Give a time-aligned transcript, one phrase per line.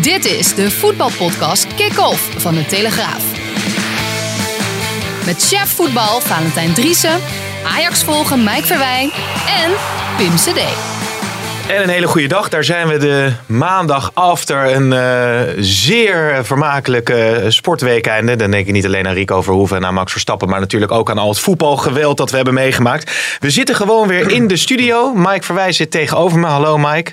[0.00, 3.24] Dit is de voetbalpodcast Kick-Off van de Telegraaf.
[5.24, 7.20] Met chef voetbal Valentijn Driessen,
[7.64, 9.10] Ajax volgen Mike Verwijn
[9.46, 9.72] en
[10.16, 10.99] Pim CD.
[11.70, 12.48] En een hele goede dag.
[12.48, 18.36] Daar zijn we de maandag after een uh, zeer vermakelijke sportweekende.
[18.36, 21.10] Dan denk ik niet alleen aan Rico Verhoeven en aan Max Verstappen, maar natuurlijk ook
[21.10, 23.36] aan al het voetbalgeweld dat we hebben meegemaakt.
[23.40, 25.14] We zitten gewoon weer in de studio.
[25.14, 26.46] Mike Verwij zit tegenover me.
[26.46, 27.12] Hallo Mike.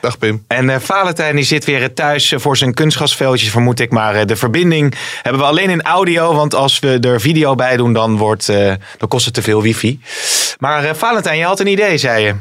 [0.00, 0.44] Dag Pim.
[0.46, 3.90] En uh, Valentijn die zit weer thuis voor zijn kunstgasveldjes, vermoed ik.
[3.90, 6.34] Maar uh, de verbinding hebben we alleen in audio.
[6.34, 9.62] Want als we er video bij doen, dan, wordt, uh, dan kost het te veel
[9.62, 10.00] wifi.
[10.58, 12.34] Maar Valentijn, je had een idee, zei je.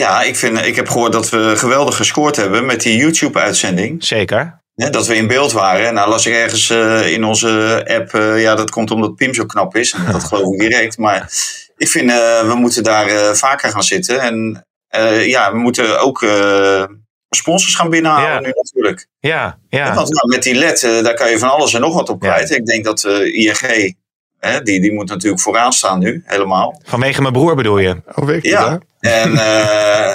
[0.00, 4.04] Ja, ik, vind, ik heb gehoord dat we geweldig gescoord hebben met die YouTube-uitzending.
[4.04, 4.60] Zeker.
[4.74, 5.94] Ja, dat we in beeld waren.
[5.94, 6.70] Nou las ik ergens
[7.10, 9.92] in onze app, ja dat komt omdat Pim zo knap is.
[9.92, 10.98] En dat geloof ik direct.
[10.98, 11.32] Maar
[11.76, 12.10] ik vind,
[12.46, 14.20] we moeten daar vaker gaan zitten.
[14.20, 16.84] En uh, ja, we moeten ook uh,
[17.30, 18.40] sponsors gaan binnenhalen ja.
[18.40, 19.06] nu natuurlijk.
[19.18, 19.94] Ja, ja.
[19.94, 22.20] Want nou, met die LED, uh, daar kan je van alles en nog wat op
[22.20, 22.48] kwijt.
[22.48, 22.56] Ja.
[22.56, 23.96] Ik denk dat ING,
[24.38, 26.80] hè, die, die moet natuurlijk vooraan staan nu, helemaal.
[26.84, 28.02] Vanwege mijn broer bedoel je?
[28.14, 28.78] Oh, weet je ja.
[29.06, 29.32] En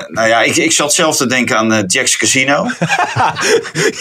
[0.07, 2.53] nou ja, ik, ik zat zelf te denken aan Jack's Casino.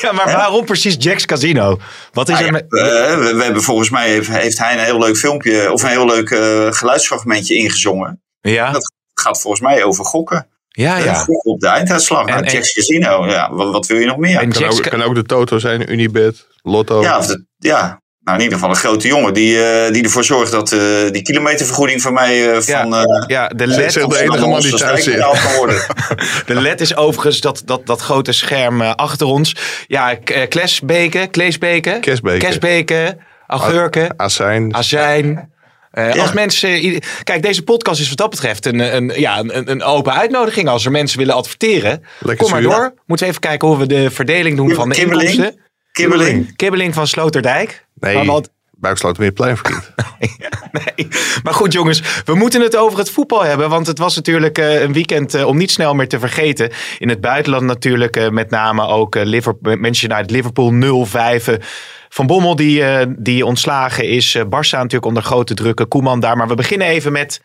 [0.02, 1.78] ja, maar waarom precies Jack's Casino?
[2.12, 2.64] Wat is nou, er met...
[2.69, 6.06] we, we, hebben volgens mij, heeft, heeft, hij een heel leuk filmpje, of een heel
[6.06, 6.28] leuk
[6.77, 8.22] geluidsfragmentje ingezongen.
[8.41, 8.70] Ja.
[8.70, 10.48] Dat gaat volgens mij over gokken.
[10.68, 11.24] Ja, ja.
[11.42, 12.27] Op de einduitslag.
[12.27, 14.41] En, nou, Jack's Casino, ja, wat, wat, wil je nog meer?
[14.41, 17.02] En kan, ook, kan ook de Toto zijn, Unibet, Lotto.
[17.02, 18.00] Ja, of de, ja.
[18.31, 21.23] Nou, in ieder geval een grote jongen die, uh, die ervoor zorgt dat uh, die
[21.23, 22.89] kilometervergoeding van mij uh, van...
[22.89, 23.92] Ja, ja de LED...
[23.92, 25.14] de enige man die thuis zit.
[26.47, 29.56] de LED is overigens dat, dat, dat grote scherm achter ons.
[29.86, 30.14] Ja,
[30.48, 35.51] Klesbeken, Kleesbeken, Kesbeken, Kesbeken augurken, azijn, azijn
[35.92, 36.20] uh, ja.
[36.20, 37.01] Als mensen.
[37.23, 40.69] Kijk, deze podcast is wat dat betreft een, een, ja, een, een open uitnodiging.
[40.69, 42.95] Als er mensen willen adverteren, Lekker kom maar door.
[43.06, 45.28] Moeten we even kijken hoe we de verdeling doen van de Kibbeling.
[45.28, 45.61] inkomsten.
[45.92, 46.56] Kibbeling.
[46.56, 47.86] Kibbeling van Sloterdijk.
[47.94, 48.50] Nee, wat...
[48.80, 49.92] Buikslotermeerplein vriend.
[50.96, 51.08] nee,
[51.42, 53.68] maar goed jongens, we moeten het over het voetbal hebben.
[53.68, 56.70] Want het was natuurlijk uh, een weekend uh, om niet snel meer te vergeten.
[56.98, 61.06] In het buitenland natuurlijk uh, met name ook Liverpool, Manchester United Liverpool
[61.52, 61.64] 0-5.
[62.08, 64.34] Van Bommel die, uh, die ontslagen is.
[64.34, 65.89] Uh, Barça natuurlijk onder grote drukken.
[65.89, 66.36] Koeman daar.
[66.36, 67.42] Maar we beginnen even met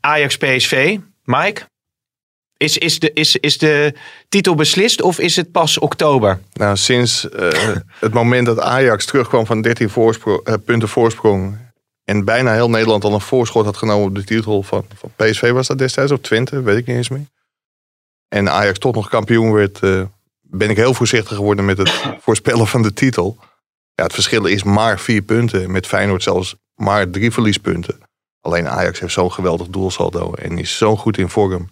[0.00, 0.98] Ajax PSV.
[1.24, 1.62] Mike?
[2.56, 3.94] Is, is, de, is, is de
[4.28, 6.40] titel beslist of is het pas oktober?
[6.52, 7.50] Nou, sinds uh,
[8.00, 11.58] het moment dat Ajax terugkwam van 13 voorspro punten voorsprong.
[12.04, 15.50] En bijna heel Nederland al een voorschot had genomen op de titel van, van PSV
[15.50, 16.12] was dat destijds.
[16.12, 17.26] Of Twente, weet ik niet eens meer.
[18.28, 19.80] En Ajax toch nog kampioen werd.
[20.40, 21.90] ben ik heel voorzichtig geworden met het
[22.24, 23.36] voorspellen van de titel.
[23.94, 25.70] Ja, het verschil is maar vier punten.
[25.70, 27.98] Met Feyenoord zelfs maar drie verliespunten.
[28.40, 30.32] Alleen Ajax heeft zo'n geweldig doelsaldo.
[30.32, 31.68] En is zo goed in vorm.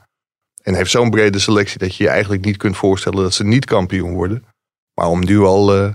[0.63, 3.65] En heeft zo'n brede selectie dat je je eigenlijk niet kunt voorstellen dat ze niet
[3.65, 4.45] kampioen worden.
[4.95, 5.93] Maar om nu al uh,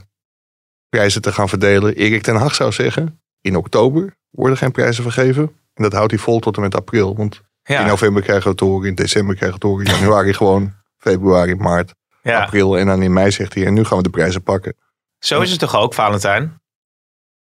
[0.89, 1.95] prijzen te gaan verdelen.
[1.95, 5.43] Erik ten Hag zou zeggen, in oktober worden geen prijzen vergeven.
[5.73, 7.15] En dat houdt hij vol tot en met april.
[7.15, 7.79] Want ja.
[7.79, 9.93] in november krijgen we het horen, in december krijgen we het horen.
[9.93, 12.41] In januari gewoon, februari, maart, ja.
[12.41, 12.77] april.
[12.77, 14.75] En dan in mei zegt hij, en nu gaan we de prijzen pakken.
[15.19, 16.61] Zo is het toch ook, Valentijn?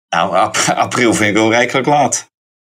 [0.09, 2.31] Nou, ap april vind ik wel rijkelijk laat.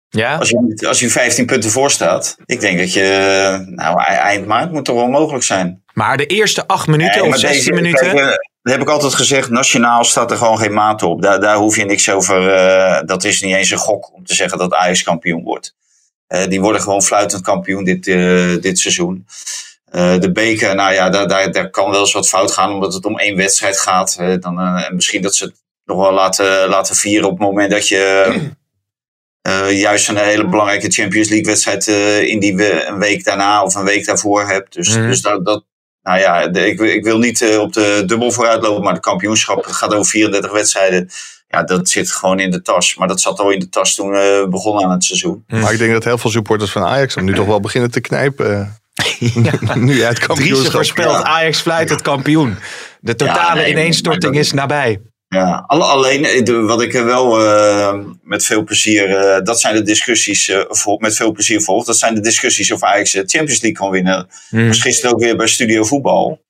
[0.10, 0.38] Ja?
[0.38, 4.72] Als je, als je 15 punten voor staat, ik denk dat je, nou, eind maart
[4.72, 5.84] moet toch wel mogelijk zijn.
[5.94, 8.06] Maar de eerste 8 minuten Nee, of maar 16 deze- minuten?
[8.06, 8.26] kijk, eh,
[8.62, 11.22] dat heb ik altijd gezegd, nationaal staat er gewoon geen maat op.
[11.22, 14.34] Daar, daar hoef je niks over, eh, dat is niet eens een gok om te
[14.36, 15.76] zeggen dat Ajax kampioen wordt.
[16.28, 18.04] Eh, die worden gewoon fluitend kampioen dit,
[18.64, 19.26] dit seizoen.
[20.20, 23.06] De beker, nou ja, daar, daar, daar kan wel eens wat fout gaan, omdat het
[23.06, 24.18] om één wedstrijd gaat.
[24.40, 25.54] Dan, en misschien dat ze het
[25.86, 28.34] nog wel laten, laten vieren op het moment dat je
[29.42, 33.64] eh, juist een hele belangrijke Champions League wedstrijd eh, in die we een week daarna
[33.64, 34.74] of een week daarvoor hebt.
[34.74, 35.08] Dus, Mhm.
[35.08, 35.66] dus dat, dat,
[36.02, 38.94] nou ja, de- ik, wil- ik wil niet eh, op de dubbel vooruit lopen, maar
[38.94, 41.10] de kampioenschap gaat over 34 wedstrijden.
[41.48, 42.96] Ja, dat zit gewoon in de tas.
[42.96, 45.44] Maar dat zat al in de tas toen eh, we begonnen aan het seizoen.
[45.48, 48.02] Maar ik denk dat heel veel supporters van Ajax hem nu toch wel beginnen te
[48.02, 48.78] knijpen.
[49.76, 50.72] nu uit kampioenschap.
[50.72, 51.24] voorspelt ja.
[51.24, 52.58] Ajax fluit het kampioen.
[53.00, 55.00] De totale Ja, nee, ineenstorting maar is nabij.
[55.36, 59.60] Ja, alle- alleen eh, de- wat ik er wel eh, met veel plezier, eh, dat
[59.60, 61.86] zijn de discussies, vol- met veel plezier volg.
[61.86, 64.28] Dat zijn de discussies of Ajax de Champions League kan winnen.
[64.50, 64.68] Hmm.
[64.68, 66.42] Was gisteren ook weer bij Studio Voetbal.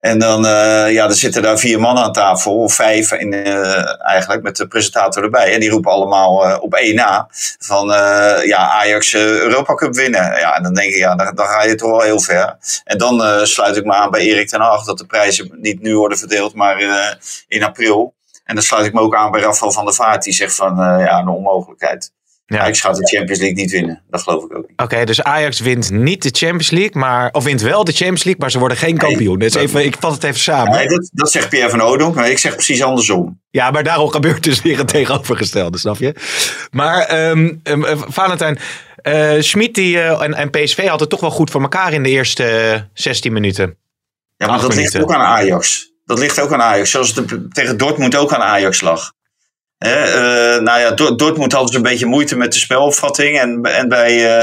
[0.00, 4.08] En dan, eh, ja, er zitten daar vier mannen aan tafel, of vijf in, eh,
[4.10, 5.54] eigenlijk, met de presentator erbij.
[5.54, 7.86] En die roepen allemaal eh, op één na van,
[8.44, 10.38] ja, Ajax Europa Cup winnen.
[10.38, 12.56] Ja, en dan denk ik, ja, dan, ga je toch wel heel ver.
[12.84, 15.96] En dan sluit ik me aan bij Erik ten Hag, dat de prijzen niet nu
[15.96, 16.80] worden verdeeld, maar
[17.48, 18.14] in april.
[18.44, 20.76] En dan sluit ik me ook aan bij Rafael van der Vaart, die zegt van,
[20.76, 22.12] ja, een onmogelijkheid.
[22.54, 22.58] Ja.
[22.58, 24.02] Ajax gaat de Champions League niet winnen.
[24.10, 24.80] Dat geloof ik ook niet.
[24.80, 28.40] Oké, dus Ajax wint niet de Champions League, maar, of wint wel de Champions League,
[28.42, 29.38] maar ze worden geen kampioen.
[29.38, 30.72] Dus even, ik vat het even samen.
[30.72, 33.40] Nee, dat, dat zegt Pierre van Oudonk, maar ik zeg precies andersom.
[33.50, 36.14] Ja, maar daarom gebeurt dus weer het tegenovergestelde, snap je?
[36.70, 38.58] Maar ehm um, uh, Valentijn,
[39.02, 42.08] uh, Schmid die, uh, en, en PSV hadden toch wel goed voor elkaar in de
[42.08, 43.76] eerste uh, 16 minuten.
[44.36, 45.00] Ja, maar dat minuten.
[45.00, 45.90] ligt ook aan Ajax.
[46.04, 46.90] Dat ligt ook aan Ajax.
[46.90, 49.12] Zoals het tegen Dortmund ook aan Ajax lag.
[49.80, 53.38] Eh, nou ja, Dortmund hadden ze een beetje moeite met de spelopvatting.
[53.38, 54.38] En, en bij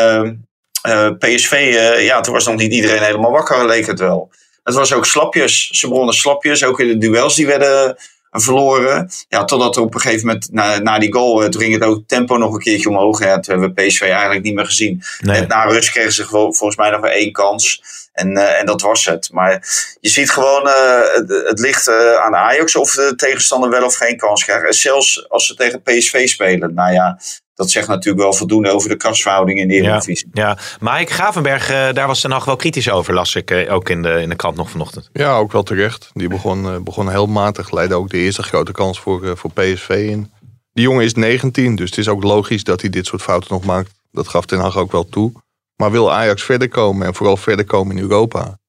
[0.82, 4.32] eh, PSV, ja, toen was nog niet iedereen helemaal wakker, leek het wel.
[4.64, 5.70] Het was ook slapjes.
[5.70, 6.64] Ze begonnen slapjes.
[6.64, 7.98] Ook in de duels die werden
[8.32, 9.10] verloren.
[9.30, 12.04] Ja, totdat er op een gegeven moment na, na die goal, toen ging het ook
[12.08, 13.20] tempo nog een keertje omhoog.
[13.24, 15.04] Ja, toen hebben we PSV eigenlijk niet meer gezien.
[15.20, 15.40] Nee.
[15.40, 17.82] Net na rust kregen ze volgens mij nog maar één kans.
[18.18, 19.30] En, uh, en dat was het.
[19.32, 19.52] Maar
[20.00, 23.96] je ziet gewoon, uh, het, het, ligt uh, aan Ajax of de tegenstander wel of
[23.96, 24.76] geen kans krijgt.
[24.76, 26.74] Zelfs als ze tegen PSV spelen.
[26.74, 27.20] Nou ja,
[27.54, 30.30] dat zegt natuurlijk wel voldoende over de krachtsverhouding in de Eredivisie.
[30.34, 30.58] Ja, ja,
[30.94, 34.30] Mike Gravenberg, daar was de nacht wel kritisch over, las ik ook in de, in
[34.30, 35.10] de krant nog vanochtend.
[35.14, 36.10] Ja, ook wel terecht.
[36.14, 40.32] Die begon, begon heel matig, leidde ook de eerste grote kans voor, voor PSV in.
[40.74, 43.66] Die jongen is 19, dus het is ook logisch dat hij dit soort fouten nog
[43.66, 43.92] maakt.
[44.12, 45.32] Dat gaf Ten Hag ook wel toe.
[45.78, 48.60] Maar wil Ajax verder komen en vooral verder komen in Europa,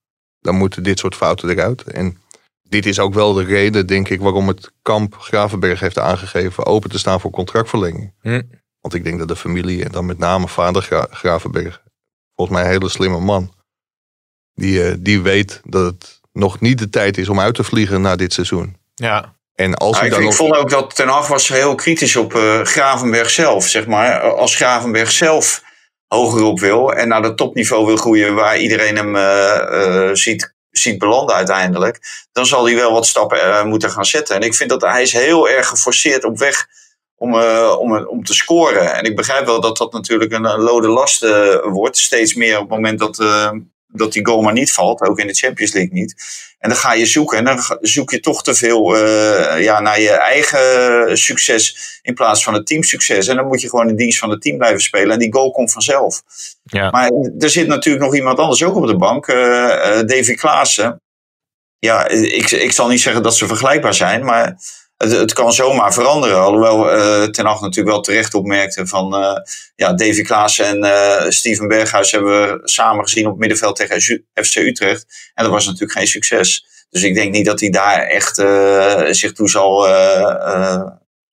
[0.40, 1.82] dan moeten dit soort fouten eruit.
[1.82, 2.22] En
[2.62, 6.90] dit is ook wel de reden, denk ik, waarom het kamp Gravenberg heeft aangegeven open
[6.90, 8.12] te staan voor contractverlenging.
[8.20, 8.42] Hm.
[8.80, 11.82] Want ik denk dat de familie, en dan met name vader Gra Gravenberg,
[12.34, 13.54] volgens mij een hele slimme man,
[14.54, 18.00] die, uh, die weet dat het nog niet de tijd is om uit te vliegen
[18.00, 18.76] na dit seizoen.
[18.94, 19.36] Ja.
[19.54, 23.66] En als ik, vond ook dat Ten Hag was heel kritisch op uh, Gravenberg zelf,
[23.66, 24.20] zeg maar.
[24.20, 25.62] Als Gravenberg zelf
[26.08, 30.98] hoger op wil en naar het topniveau wil groeien waar iedereen hem uh, ziet, ziet
[30.98, 34.36] belanden uiteindelijk, dan zal hij wel wat stappen uh, moeten gaan zetten.
[34.36, 36.66] En ik vind dat hij is heel erg geforceerd op weg
[37.16, 37.34] om,
[37.78, 38.94] om, om te scoren.
[38.94, 41.26] En ik begrijp wel dat dat natuurlijk een, een lode last
[41.62, 43.16] wordt, steeds meer op het moment dat,
[43.88, 46.14] dat die goal maar niet valt, ook in de Champions League niet.
[46.58, 50.00] En dan ga je zoeken en dan zoek je toch te veel uh, ja, naar
[50.00, 53.28] je eigen succes in plaats van het teamsucces.
[53.28, 55.50] En dan moet je gewoon in dienst van het team blijven spelen en die goal
[55.50, 56.22] komt vanzelf.
[56.62, 56.90] Ja.
[56.90, 61.02] Maar er zit natuurlijk nog iemand anders ook op de bank, uh, uh, Davy Klaassen.
[61.78, 64.58] Ja, ik, ik zal niet zeggen dat ze vergelijkbaar zijn, maar
[64.98, 66.40] het, het kan zomaar veranderen.
[66.40, 69.32] Alhoewel uh, Ten Hag natuurlijk wel terecht opmerkte van uh,
[69.74, 74.24] ja, Davy Klaassen en uh, Steven Berghuis hebben we samen gezien op het middenveld tegen
[74.34, 75.30] FC Utrecht.
[75.34, 76.66] En dat was natuurlijk geen succes.
[76.90, 78.36] Dus ik denk niet dat hij daar echt
[79.16, 79.86] zich toe zal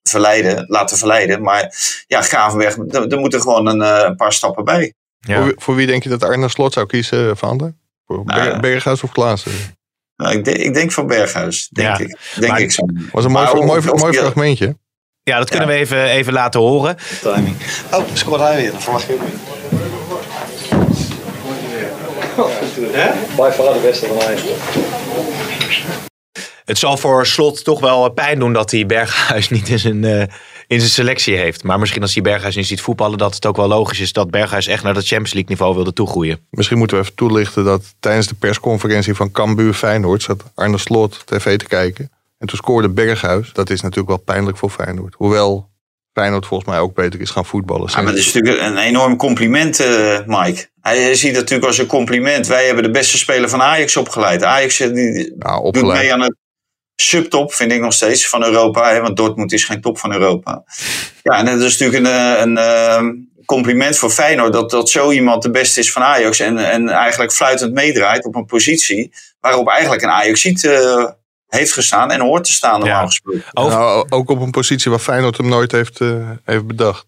[0.04, 1.42] verleiden, laten verleiden.
[1.42, 1.76] Maar
[2.08, 2.78] ja, Gravenberg,
[3.12, 4.94] er moeten gewoon een, een, paar stappen bij.
[5.20, 5.42] Ja.
[5.42, 7.76] Voor, voor, wie denk je dat Arne Slot zou kiezen, Van
[8.06, 9.75] Voor nou, Berghuis of Klaassen?
[10.18, 12.04] Nou, ik, denk, ik denk van Berghuis, denk ja.
[12.04, 12.18] ik.
[12.36, 12.86] Denk maar, ik zo.
[13.12, 14.78] was een mooi, mooi, mooi, mooi fragmentje.
[15.24, 15.74] Ja, dat kunnen ja.
[15.74, 16.98] we even, even laten horen.
[17.22, 17.56] Timing.
[17.92, 18.72] Oh, scoort hij weer.
[18.72, 19.40] Dan verwacht je ook niet.
[23.36, 24.38] Bij far de beste van mij.
[26.66, 30.24] Het zal voor Slot toch wel pijn doen dat hij Berghuis niet in zijn, uh,
[30.68, 31.64] in zijn selectie heeft.
[31.64, 34.32] Maar misschien als hij Berghuis niet ziet voetballen, dat het ook wel logisch is dat
[34.32, 36.40] Berghuis echt naar dat Champions League niveau wilde toegroeien.
[36.50, 41.22] Misschien moeten we even toelichten dat tijdens de persconferentie van Cambuur Feyenoord zat Arne Slot
[41.26, 42.12] tv te kijken.
[42.38, 43.54] En toen scoorde Berghuis.
[43.54, 45.14] Dat is natuurlijk wel pijnlijk voor Feyenoord.
[45.18, 45.70] Hoewel
[46.14, 47.90] Feyenoord volgens mij ook beter is gaan voetballen.
[47.92, 50.68] Ja, maar dat is natuurlijk een enorm compliment, uh, Mike.
[50.82, 52.48] Hij ziet het natuurlijk als een compliment.
[52.48, 54.44] Wij hebben de beste speler van Ajax opgeleid.
[54.44, 56.36] Ajax die nou, doet mee aan het
[56.96, 58.90] subtop, vind ik nog steeds, van Europa.
[58.94, 60.64] Hè, want Dortmund is geen top van Europa.
[61.24, 62.58] Ja, en dat is natuurlijk een, een,
[62.98, 66.40] een compliment voor Feyenoord dat, dat zo iemand de beste is van Ajax.
[66.40, 71.06] En, en eigenlijk fluitend meedraait op een positie waarop eigenlijk een Ajax uh,
[71.48, 73.06] heeft gestaan en hoort te staan normaal Ja.
[73.06, 73.44] gesproken.
[73.54, 77.06] Over- Nou, ook op een positie waar Feyenoord hem nooit heeft, eh, heeft bedacht.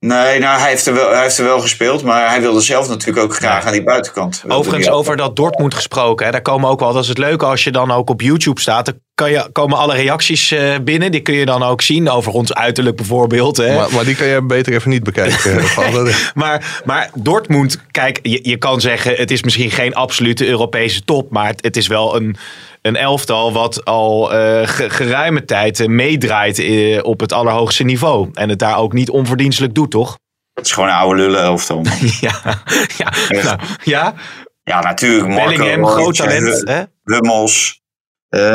[0.00, 2.88] Nee, nou, hij heeft, er wel, hij heeft er wel gespeeld, maar hij wilde zelf
[2.88, 4.40] natuurlijk ook graag aan die buitenkant.
[4.42, 6.26] Wilde Overigens, over dat Dortmund gesproken.
[6.26, 8.60] Hè, daar komen ook wel, dat is het leuke als je dan ook op YouTube
[8.60, 8.84] staat.
[8.84, 11.10] Dan kan je, komen alle reacties eh, binnen.
[11.10, 13.56] Die kun je dan ook zien over ons uiterlijk bijvoorbeeld.
[13.56, 13.74] Hè.
[13.74, 15.58] Maar, maar die kan je beter even niet bekijken.
[15.58, 21.04] eh, Maar, maar Dortmund, kijk, je, je kan zeggen het is misschien geen absolute Europese
[21.04, 21.30] top.
[21.30, 22.36] Maar het, het is wel een,
[22.82, 24.24] een elftal wat al
[24.64, 28.28] ge- geruime tijd eh, meedraait eh, op het allerhoogste niveau.
[28.32, 30.18] En het daar ook niet onverdienstelijk doet, toch?
[30.54, 31.82] Het is gewoon een oude lullen elftal.
[32.20, 32.62] ja,
[32.98, 34.14] ja, nou, ja.
[34.64, 35.28] Ja, natuurlijk.
[35.28, 36.68] Marco Bellingham, groot talent.
[36.68, 36.82] Hè?
[37.04, 37.78] Hummels.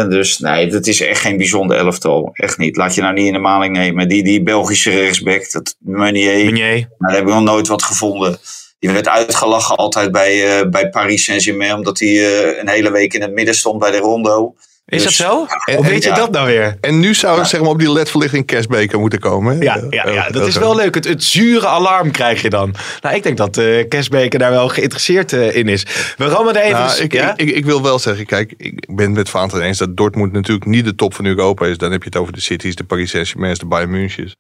[0.10, 2.30] Dus nee, dat is echt geen bijzonder elftal.
[2.34, 2.78] Echt niet.
[2.78, 4.08] Laat je nou niet in de maling nemen.
[4.08, 6.74] Die, die Belgische rechtsback, dat Meunier, Meunier.
[6.74, 8.38] nou, daar heb ik nog nooit wat gevonden.
[8.80, 11.74] Die werd uitgelachen altijd bij, eh, bij Paris Saint-Germain.
[11.74, 14.56] Omdat hij eh, een hele week in het midden stond bij de Rondo.
[14.86, 15.46] Is Dus- dat zo?
[15.66, 16.16] En- Hoe weet je ja.
[16.16, 16.78] dat nou weer?
[16.82, 19.56] En nu zou zeg maar, op die ledverlichting kerstbeker moeten komen.
[19.58, 19.64] hè?
[19.64, 20.96] Ja, ja, ja, Eh, dat is eh, wel leuk.
[20.96, 22.74] Het, het zure alarm krijg je dan.
[23.02, 25.86] Nou, ik denk dat eh Kersbeker daar wel geïnteresseerd eh, in is.
[26.18, 26.80] We rammen er even...
[26.80, 27.34] Nou, ik, ja?
[27.38, 30.66] ik, ik wil wel zeggen, kijk, ik ben het met Vaanten eens dat Dortmund natuurlijk
[30.66, 31.78] niet de top van Europa is.
[31.78, 34.36] Dan heb je het over de Cities, de Paris Saint-Germain, de Bayern München.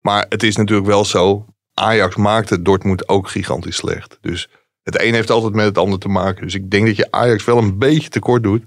[0.00, 1.44] Maar het is natuurlijk wel zo,
[1.80, 4.18] Ajax maakte Dortmund ook gigantisch slecht.
[4.20, 4.48] Dus
[4.82, 6.42] het een heeft altijd met het ander te maken.
[6.42, 8.64] Dus ik denk dat je Ajax wel een beetje tekort doet.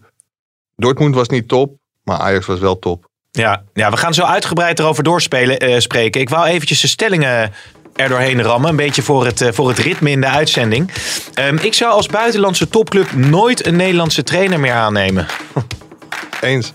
[0.75, 3.05] Dortmund was niet top, maar Ajax was wel top.
[3.31, 6.21] Ja, ja, we gaan zo uitgebreid erover doorspelen, eh, spreken.
[6.21, 7.51] Ik wou eventjes de stellingen
[7.95, 8.69] er doorheen rammen.
[8.69, 10.91] Een beetje voor het, eh, voor het ritme in de uitzending.
[11.33, 15.25] Ehm, ik zou als buitenlandse topclub nooit een Nederlandse trainer meer aannemen.
[16.41, 16.71] Eens,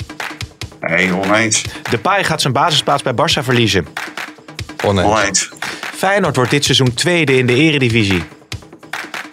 [0.80, 1.62] Nee, oneens.
[1.90, 3.86] De Pai gaat zijn basisplaats bij Barça verliezen.
[4.84, 5.50] oneens, Oneens.
[5.98, 8.22] Feyenoord wordt dit seizoen tweede in de eredivisie.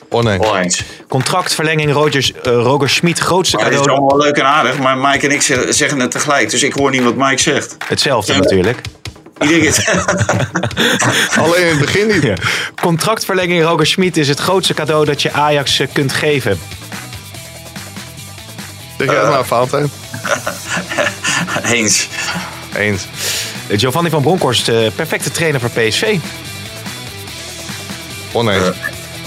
[0.10, 0.46] oneens.
[0.48, 0.84] Oneens.
[1.10, 4.00] Contractverlenging Rogers, eh, Roger Schmid, grootste Maar het is cadeau.
[4.00, 6.50] allemaal wel leuk en aardig, maar Mike en ik ze- zeggen het tegelijk.
[6.50, 7.76] Dus ik hoor niet wat Mike zegt.
[7.88, 8.40] Hetzelfde Ja.
[8.40, 8.82] natuurlijk.
[9.38, 9.84] Keer.
[11.40, 12.22] Alleen in het begin niet.
[12.24, 12.36] Ja.
[12.82, 16.60] Contractverlenging Roger Schmid is het grootste cadeau dat je Ajax eh, kunt geven.
[18.98, 19.90] Zeg jij het maar, Valentijn?
[21.74, 22.08] Eens.
[22.76, 23.06] Eens.
[23.68, 26.18] Eh, Giovanni van Bronckhorst, eh, perfecte trainer voor PSV.
[28.36, 28.72] Oneens.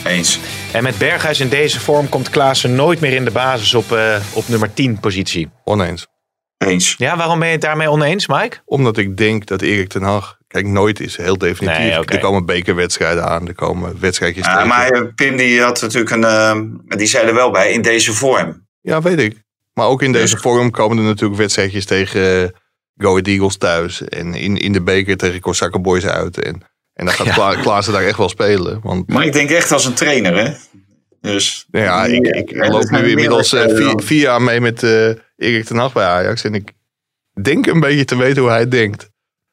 [0.04, 0.38] Eens.
[0.72, 4.20] En met Berghuis in deze vorm komt Klaassen nooit meer in de basis op, eh,
[4.32, 5.50] op nummer 10 positie.
[5.64, 6.06] Oneens.
[6.58, 6.94] Eens.
[6.98, 8.56] Ja, waarom ben je het daarmee oneens, Mike?
[8.64, 10.36] Omdat ik denk dat Erik ten Hag...
[10.46, 11.78] Kijk, nooit is heel definitief.
[11.78, 11.90] Nee.
[12.04, 13.48] Er komen bekerwedstrijden aan.
[13.48, 14.68] Er komen wedstrijdjes Ja, tegen.
[14.68, 16.24] maar eh, Pim die had natuurlijk een.
[16.24, 16.60] eh,
[16.98, 18.66] die zei er wel bij in deze vorm.
[18.80, 19.42] Ja, weet ik.
[19.74, 22.48] Maar ook in deze Dus- vorm komen er natuurlijk wedstrijdjes tegen eh,
[22.96, 24.02] Go Ahead Eagles thuis.
[24.02, 26.42] En in, in de beker tegen Kosakke Boys uit.
[26.42, 26.62] En,
[26.98, 27.32] en dan gaat Ja.
[27.34, 28.80] Kla Klaassen daar echt wel spelen.
[28.82, 30.52] Want Maar ik denk echt als een trainer, hè?
[31.20, 31.66] Dus.
[31.70, 35.08] ja, ik, ik Ja, loop nu inmiddels eh, meerdere vier, vier jaar mee met eh,
[35.36, 36.44] Erik ten Hag bij Ajax.
[36.44, 36.72] En ik
[37.42, 39.10] denk een beetje te weten hoe hij denkt.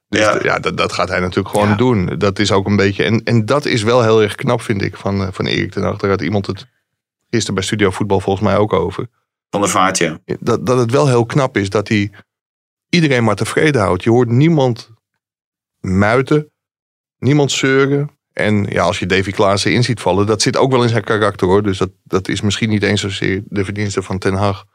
[0.07, 0.39] Dus Ja.
[0.43, 1.75] ja, dat, dat gaat hij natuurlijk gewoon Ja.
[1.75, 2.15] doen.
[2.17, 3.03] Dat is ook een beetje...
[3.03, 5.83] En, en dat is wel heel erg knap, vind ik, van, eh, van Erik ten
[5.83, 5.97] Hag.
[5.97, 6.65] Daar had iemand het
[7.29, 9.07] gisteren bij Studio Voetbal volgens mij ook over.
[9.49, 10.19] Van de vaart, ja.
[10.39, 12.11] dat, dat het wel heel knap is dat hij
[12.89, 14.03] iedereen maar tevreden houdt.
[14.03, 14.91] Je hoort niemand
[15.79, 16.51] muiten,
[17.17, 18.09] niemand zeuren.
[18.33, 21.03] En ja, als je Davy Klaassen in ziet vallen, dat zit ook wel in zijn
[21.03, 21.63] karakter hoor.
[21.63, 24.65] Dus dat, dat is misschien niet eens zozeer de verdienste van Ten Hag.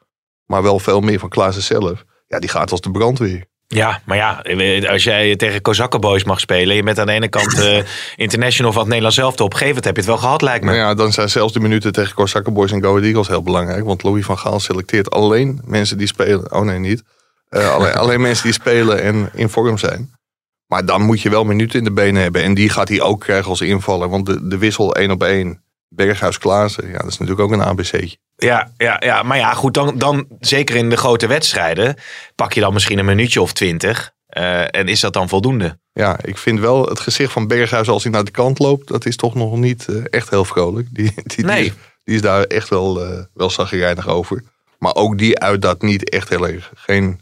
[0.46, 2.04] Maar wel veel meer van Klaassen zelf.
[2.26, 3.48] Ja, die gaat als de brandweer.
[3.74, 4.42] Ja, maar ja,
[4.88, 6.76] als jij tegen Kozakkenboys mag spelen...
[6.76, 7.84] je bent aan de ene kant eh,
[8.16, 10.64] international van het Nederlands zelf op een gegeven moment heb je het wel gehad, lijkt
[10.64, 10.70] me.
[10.70, 13.42] Maar ja, dan zijn zelfs de minuten tegen Kosakke Boys en Go Ahead Eagles heel
[13.42, 13.84] belangrijk.
[13.84, 16.52] Want Louis van Gaal selecteert alleen mensen die spelen.
[16.52, 17.02] Oh nee, niet.
[17.48, 20.10] Eh, alleen, alleen mensen die spelen en in vorm zijn.
[20.70, 22.42] Maar dan moet je wel minuten in de benen hebben.
[22.42, 24.08] En die gaat hij ook krijgen als invaller.
[24.08, 25.62] Want de, de wissel één op één.
[25.88, 26.86] Berghuis Klaassen.
[26.88, 28.16] Ja, dat is natuurlijk ook een ABC'tje.
[28.36, 31.96] Ja, ja, ja, maar ja, goed, dan, dan zeker in de grote wedstrijden...
[32.34, 34.10] pak je dan misschien een minuutje of twintig.
[34.26, 35.78] eh, en is dat dan voldoende?
[35.92, 38.88] Ja, ik vind wel het gezicht van Berghuis als hij naar de kant loopt.
[38.88, 40.88] Dat is toch nog niet eh, echt heel vrolijk.
[40.92, 41.64] Die, die, die, Nee.
[41.64, 41.72] is,
[42.04, 44.42] die is daar echt wel, eh wel zagrijnig over.
[44.78, 46.70] Maar ook die uit dat niet echt heel erg.
[46.74, 47.20] Geen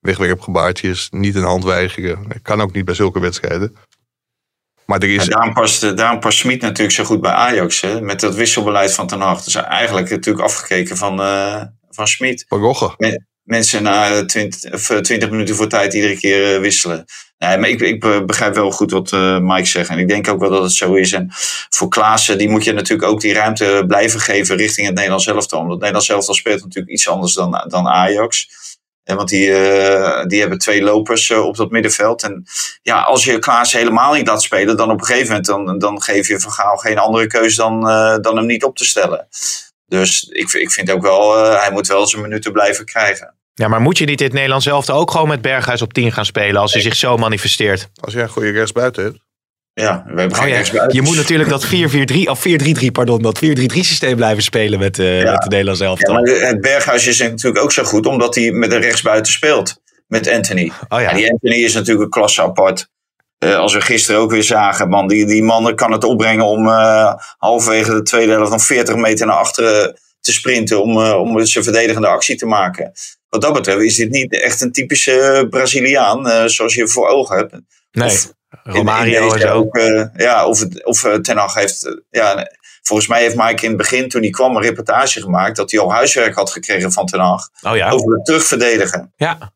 [0.00, 2.26] wegwerpgebaartjes, niet een hand weigeren.
[2.42, 3.76] Kan ook niet bij zulke wedstrijden.
[4.86, 5.22] Maar er is...
[5.24, 7.80] En daarom past, eh, daarom past Smit natuurlijk zo goed bij Ajax.
[7.80, 8.00] Hè?
[8.00, 9.44] Met dat wisselbeleid van Ten Hag.
[9.44, 12.44] Dus eigenlijk natuurlijk afgekeken van, eh van Smit.
[12.48, 13.18] Van Rogge.
[13.42, 17.04] Mensen na 20, of, eh, 20 minuten voor tijd iedere keer wisselen.
[17.38, 19.88] Nee, maar ik, ik be- begrijp wel goed wat eh, Mike zegt.
[19.88, 21.12] En ik denk ook wel dat het zo is.
[21.12, 21.28] En
[21.70, 25.58] voor Klaassen, die moet je natuurlijk ook die ruimte blijven geven richting het Nederlands elftal.
[25.58, 28.48] Want het Nederlands elftal speelt natuurlijk iets anders dan, dan Ajax.
[29.04, 32.22] En want die, eh, die hebben twee lopers eh, op dat middenveld.
[32.22, 32.46] En
[32.82, 36.02] ja, als je Klaassen helemaal niet laat spelen, dan op een gegeven moment dan, dan
[36.02, 39.28] geef je Van Gaal geen andere keus dan, eh, dan hem niet op te stellen.
[39.86, 43.34] Dus ik, ik vind ook wel, eh, hij moet wel zijn minuten blijven krijgen.
[43.54, 46.24] Ja, maar moet je niet dit Nederlands elftal ook gewoon met Berghuis op 10 gaan
[46.24, 46.60] spelen...
[46.60, 47.88] als hij zich zo manifesteert?
[48.00, 49.18] Als jij een goede rechtsbuiten hebt.
[49.72, 51.68] Ja, we hebben Oh ja, je moet natuurlijk dat 4-4-3,
[52.24, 55.30] of 4-3-3, pardon, dat 4-3-3 systeem blijven spelen met, Ja.
[55.30, 56.14] met de Nederlands Ja, elftal.
[56.14, 59.80] maar het Berghuis is natuurlijk ook zo goed, omdat hij met een rechtsbuiten speelt.
[60.06, 60.72] Met Anthony.
[60.88, 62.88] Oh Ja, ja, die Anthony is natuurlijk een klasse apart.
[63.38, 66.68] Eh, als we gisteren ook weer zagen, man, die, die man kan het opbrengen om
[66.68, 71.46] eh halverwege de tweede helft nog 40 meter naar achteren te sprinten om, eh, om
[71.46, 72.92] zijn verdedigende actie te maken.
[73.28, 77.54] Wat dat betreft is dit niet echt een typische Braziliaan zoals je voor ogen hebt.
[77.92, 78.32] nee, Of
[78.64, 79.52] in- in Romario en zo.
[79.52, 81.86] Ook, eh, ja, of, of eh, Ten Hag heeft...
[81.86, 82.50] eh, ja,
[82.82, 85.56] volgens mij heeft Mike in het begin, toen hij kwam, een reportage gemaakt...
[85.56, 89.12] dat hij al huiswerk had gekregen van Ten Hag Oh ja, over het terugverdedigen.
[89.16, 89.52] ja.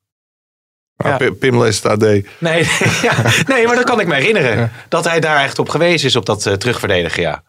[0.97, 1.31] Maar Ja.
[1.39, 2.01] Pim leest AD.
[2.01, 2.23] Nee,
[3.03, 3.15] ja,
[3.47, 4.73] nee, maar dat kan ik me herinneren.
[4.89, 7.43] Dat hij daar echt op gewezen is op dat eh, terugverdedigen, ja.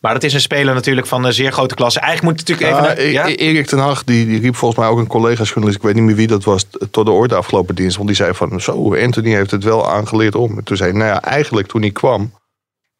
[0.00, 2.00] Maar dat is een speler natuurlijk van een zeer grote klasse.
[2.00, 3.12] Eigenlijk moet het natuurlijk even...
[3.14, 5.82] Naar- E- E- Erik ten Hag die, die riep volgens mij ook een collega-journalist, ik
[5.82, 7.96] weet niet meer wie dat was, tot de orde afgelopen dienst.
[7.96, 10.58] Want die zei van, zo, Anthony heeft het wel aangeleerd om.
[10.58, 12.32] En toen zei hij, nou ja, eigenlijk toen hij kwam,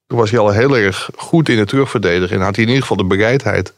[0.07, 2.37] toen was hij al heel erg goed in het terugverdedigen.
[2.37, 3.73] En had hij in ieder geval de bereidheid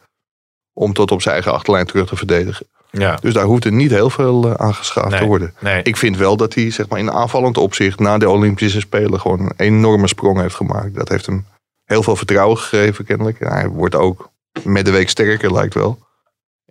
[0.72, 2.66] om tot op zijn eigen achterlijn terug te verdedigen.
[2.90, 5.21] Ja, Dus daar hoeft er niet heel veel eh, aan geschaafd Nee.
[5.21, 5.54] te worden.
[5.61, 5.83] nee.
[5.83, 9.40] Ik vind wel dat hij zeg maar, in aanvallend opzicht na de Olympische Spelen gewoon
[9.40, 10.95] een enorme sprong heeft gemaakt.
[10.95, 11.47] Dat heeft hem
[11.85, 13.40] heel veel vertrouwen gegeven kennelijk.
[13.40, 14.30] En hij wordt ook
[14.64, 15.99] met de week sterker lijkt wel.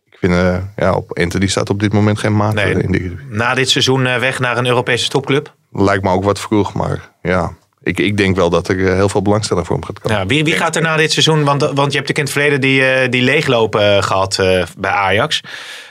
[0.05, 2.73] Ik vind, eh, ja, op Anthony staat op dit moment geen maat Nee.
[2.83, 3.15] in de.
[3.29, 5.55] Na dit seizoen eh, weg naar een Europese topclub.
[5.71, 7.51] Lijkt me ook wat vroeg, maar ja.
[7.87, 10.17] Ik, ik denk wel dat er eh, heel veel belangstelling voor hem gaat komen.
[10.17, 11.43] Ja, wie, wie gaat er na dit seizoen...
[11.43, 14.63] Want, want je hebt natuurlijk in het verleden die, eh, die leeglopen eh, gehad eh,
[14.77, 15.41] bij Ajax.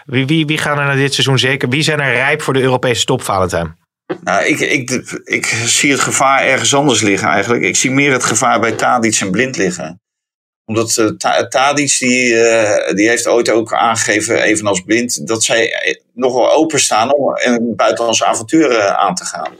[0.04, 1.68] Wie, wie, wie gaan er na dit seizoen zeker...
[1.68, 3.76] Wie zijn er rijp voor de Europese top, Valentijn?
[4.20, 4.90] Nou, ik, ik,
[5.24, 7.62] ik zie het gevaar ergens anders liggen eigenlijk.
[7.62, 10.00] Ik zie meer het gevaar bij Tadic en Blind liggen.
[10.64, 15.70] Omdat Ta- Tadic, die, eh, die heeft ooit ook aangegeven, evenals Blind, dat zij
[16.14, 19.52] nog wel openstaan om een buitenlandse avontuur eh, aan te gaan.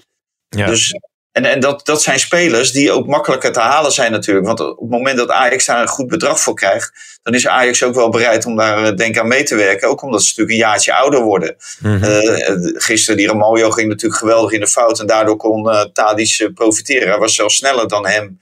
[0.49, 0.67] Ja.
[0.67, 0.95] Dus,
[1.37, 4.47] en en dat, dat zijn spelers die ook makkelijker te halen zijn natuurlijk.
[4.47, 7.83] Want op het moment dat Ajax daar een goed bedrag voor krijgt, dan is Ajax
[7.83, 9.89] ook wel bereid om daar eh, denk ik aan mee te werken.
[9.89, 11.57] Ook omdat ze natuurlijk een jaartje ouder worden.
[11.83, 15.01] Eh, gisteren, die Ramaljo ging natuurlijk geweldig in de fout.
[15.01, 17.09] En daardoor kon eh Tadic profiteren.
[17.09, 18.41] Hij was zelfs sneller dan hem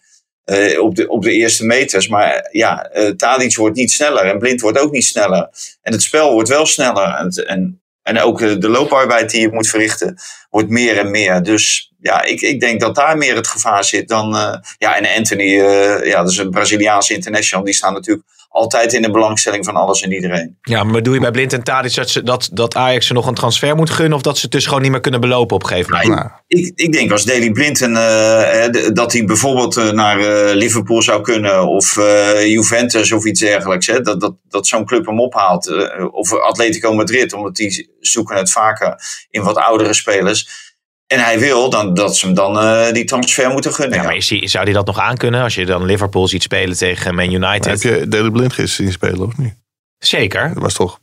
[0.80, 2.08] op, de, op de eerste meters.
[2.08, 4.24] Maar ja, Tadic wordt niet sneller.
[4.24, 5.48] En Blind wordt ook niet sneller.
[5.82, 7.14] En het spel wordt wel sneller.
[7.14, 10.16] En, en, en ook de looparbeid die je moet verrichten
[10.50, 11.42] wordt meer en meer.
[11.42, 14.36] Dus ja, ik, ik denk dat daar meer het gevaar zit dan...
[14.36, 17.64] eh, ja, en Anthony, eh, ja, dat is een Braziliaanse international.
[17.64, 20.58] Die staan natuurlijk altijd in de belangstelling van alles en iedereen.
[20.62, 23.26] Ja, maar bedoel je bij Blind en Tadic dat, ze, dat, dat Ajax ze nog
[23.26, 24.16] een transfer moet gunnen...
[24.16, 26.14] of dat ze het dus gewoon niet meer kunnen belopen op een gegeven moment?
[26.14, 31.02] Nou, Ik, ik denk als Daley Blind een, eh, dat hij bijvoorbeeld naar eh, Liverpool
[31.02, 33.86] zou kunnen of eh, Juventus of iets dergelijks.
[33.86, 35.72] Hè, dat dat, dat zo'n club hem ophaalt.
[36.12, 40.72] of Atletico Madrid, omdat die zoeken het vaker in wat oudere spelers.
[41.14, 43.96] En hij wil dan, dat ze hem dan eh, die transfer moeten gunnen.
[43.96, 44.08] Ja, ja.
[44.08, 47.14] maar is die- zou die dat nog aankunnen als je dan Liverpool ziet spelen tegen
[47.14, 47.82] Man United?
[47.82, 49.54] heb je Daley Blind gisteren zien spelen of niet?
[49.98, 50.50] Zeker.
[50.54, 50.98] Dat was toch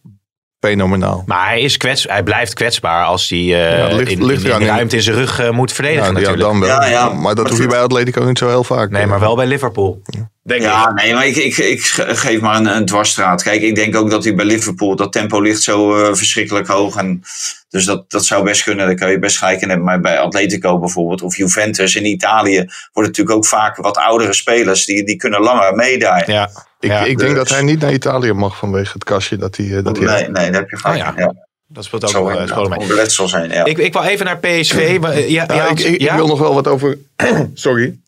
[0.60, 1.24] fenomenaal.
[1.26, 4.48] Maar hij, is kwets, hij blijft kwetsbaar als hij eh, Ja, ligt- in, ligt in,
[4.48, 6.50] eraan in in- ruimte in zijn rug eh, moet verdedigen Ja, ja, natuurlijk.
[6.50, 6.70] dan wel.
[6.70, 7.10] Ja, ja.
[7.10, 8.90] Maar dat Maar hoef je bij Atletico niet zo heel vaak.
[8.90, 10.02] Nee, maar wel bij Liverpool.
[10.44, 10.68] Denk ik.
[10.68, 13.44] Ja, nee, maar ik, ik, ik geef maar een, een dwarsstraat.
[13.44, 16.96] Kijk, ik denk ook dat hij bij Liverpool, dat tempo ligt zo eh, verschrikkelijk hoog.
[16.96, 17.22] En,
[17.70, 19.86] dus dat, dat zou best kunnen, daar kan je best gelijk in hebben.
[19.86, 22.56] Maar bij Atletico bijvoorbeeld, of Juventus in Italië,
[22.94, 24.86] worden natuurlijk ook vaak wat oudere spelers.
[24.86, 26.32] Die, die kunnen langer mee daar.
[26.32, 26.50] Ja.
[26.80, 29.56] Ik, Ja, ik denk dus- dat hij niet naar Italië mag vanwege het kastje dat
[29.56, 30.32] hij, eh, dat hij nee, heeft.
[30.32, 31.00] nee, daar heb je gelijk.
[31.00, 31.22] Oh ja.
[31.22, 31.34] ja.
[31.68, 32.80] Dat speelt ook Zo wel, mee.
[32.80, 33.66] Een beletsel zijn, ja.
[33.66, 34.98] Ik, ik wil even naar PSV.
[35.02, 36.12] maar, eh, Ja, Ja, ja, ik, ik, ja?
[36.12, 36.98] ik wil nog wel wat over...
[37.54, 38.00] Sorry.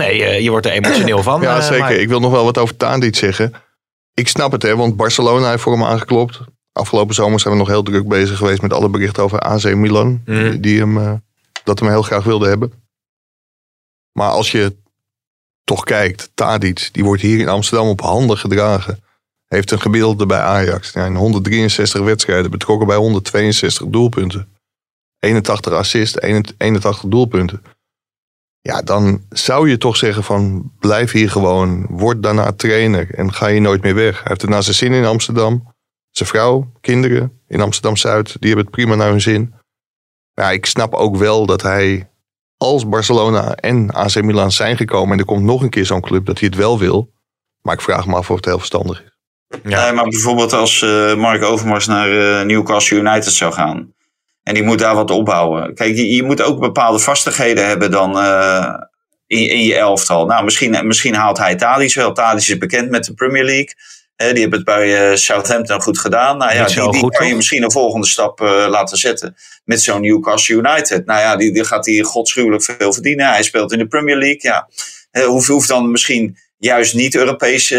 [0.00, 1.40] Nee, eh, je wordt er emotioneel van.
[1.40, 1.78] Ja, eh, zeker.
[1.78, 3.52] maar- Ik wil nog wel wat over Tadic zeggen.
[4.14, 6.40] Ik snap het, hè, want Barcelona heeft voor hem aangeklopt.
[6.72, 10.22] Afgelopen zomer zijn we nog heel druk bezig geweest met alle berichten over AC Milan.
[10.26, 10.60] Mhm.
[10.60, 11.12] Die hem, eh,
[11.64, 12.72] dat hem heel graag wilde hebben.
[14.12, 14.76] Maar als je
[15.64, 19.00] toch kijkt, Tadic, die wordt hier in Amsterdam op handen gedragen.
[19.46, 20.92] Heeft een gemiddelde bij Ajax.
[20.92, 24.48] Ja, in 163 wedstrijden betrokken bij 162 doelpunten.
[25.18, 27.62] 81 assists, 81 doelpunten.
[28.66, 33.46] Ja, dan zou je toch zeggen van blijf hier gewoon, word daarna trainer en ga
[33.46, 34.14] je nooit meer weg.
[34.14, 35.74] Hij heeft het naar zijn zin in Amsterdam.
[36.10, 39.54] Zijn vrouw, kinderen in Amsterdam-Zuid, die hebben het prima naar hun zin.
[40.34, 42.10] Ja, ik snap ook wel dat hij
[42.56, 46.26] als Barcelona en AC Milan zijn gekomen en er komt nog een keer zo'n club
[46.26, 47.12] dat hij het wel wil.
[47.62, 49.16] Maar ik vraag me af of het heel verstandig is.
[49.62, 49.84] Ja.
[49.84, 53.94] Nee, maar bijvoorbeeld als eh, Mark Overmars naar eh, Newcastle United zou gaan.
[54.46, 55.74] En die moet daar wat opbouwen.
[55.74, 58.74] Kijk, je, je moet ook bepaalde vastigheden hebben dan eh,
[59.26, 60.26] in, in je elftal.
[60.26, 62.12] Nou, misschien, misschien haalt hij Tadic wel.
[62.12, 63.74] Tadic is bekend met de Premier League.
[64.16, 66.38] Die hebben het bij eh, Southampton goed gedaan.
[66.38, 69.36] Nou ja, die, die kan je misschien een volgende stap eh, laten zetten.
[69.64, 71.06] Met zo'n Newcastle United.
[71.06, 73.26] Nou ja, die, die gaat hij godschuwelijk veel verdienen.
[73.26, 74.40] Hij speelt in de Premier League.
[74.40, 74.68] Ja.
[75.26, 77.72] Hoeft, hoeft dan misschien juist niet Europees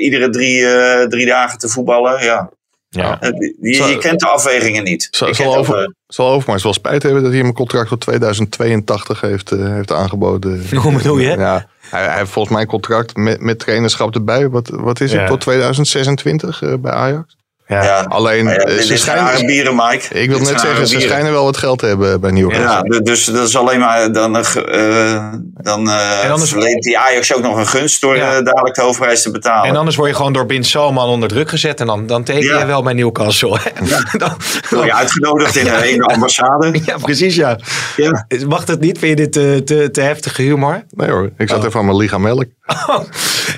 [0.00, 0.66] iedere drie,
[1.08, 2.24] drie dagen te voetballen.
[2.24, 2.50] Ja.
[2.96, 3.18] Ja.
[3.60, 5.08] Zal- je kent de afwegingen niet.
[5.10, 7.54] Zal, Je zal, over, ook, eh, zal Overmars wel spijt hebben dat hij hem een
[7.54, 10.66] contract tot 2082 heeft, eh, heeft aangeboden.
[10.82, 11.28] Hoe bedoel je?
[11.36, 14.48] Ja, hij, hij heeft volgens mij een contract met, met trainerschap erbij.
[14.48, 15.20] Wat, wat is het?
[15.20, 15.26] Ja.
[15.26, 17.36] Tot 2026 eh, bij Ajax?
[17.68, 17.84] Ja.
[17.84, 18.00] Ja.
[18.08, 20.18] Alleen, ja, eh, ze schijnen- rare bieren, Mike.
[20.18, 22.94] Ik wil Dit net zeggen, ze schijnen wel wat geld te hebben bij Newcastle.
[22.94, 24.12] Ja, dus dat is alleen maar.
[24.12, 25.22] Dan, eh, eh,
[25.54, 28.36] dan, eh, En anders- verleent die Ajax ook nog een gunst door Ja.
[28.36, 29.68] eh, dadelijk de hoofdprijs te betalen.
[29.70, 31.80] En anders word je gewoon door Bin Salman onder druk gezet.
[31.80, 32.58] En dan, dan teken Ja.
[32.58, 33.58] je wel bij Newcastle.
[34.18, 34.36] dan,
[34.70, 36.80] word je uitgenodigd in, een- ambassade.
[36.86, 37.58] ja, precies ja.
[37.96, 38.26] Ja.
[38.48, 38.98] Mag het niet?
[38.98, 40.84] Vind je dit te, te, te heftige humor?
[40.90, 41.56] Nee hoor, ik Oh.
[41.56, 42.44] zat even aan mijn lichaam melk.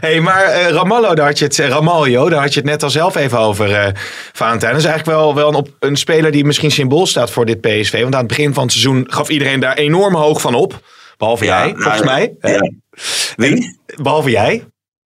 [0.01, 2.83] hey, maar eh, Ramallo, daar had je het, eh, Ramaljo, daar had je het net
[2.83, 3.93] al zelf even over, eh
[4.33, 4.73] Valentijn.
[4.73, 7.61] Dat is eigenlijk wel, wel een, op, een speler die misschien symbool staat voor dit
[7.61, 8.01] PSV.
[8.03, 10.81] Want aan het begin van het seizoen gaf iedereen daar enorm hoog van op.
[11.17, 12.11] Behalve Ja, jij, nou, volgens ja.
[12.13, 12.35] mij.
[12.53, 12.71] Ja.
[13.37, 13.79] Wie?
[14.03, 14.65] Behalve jij.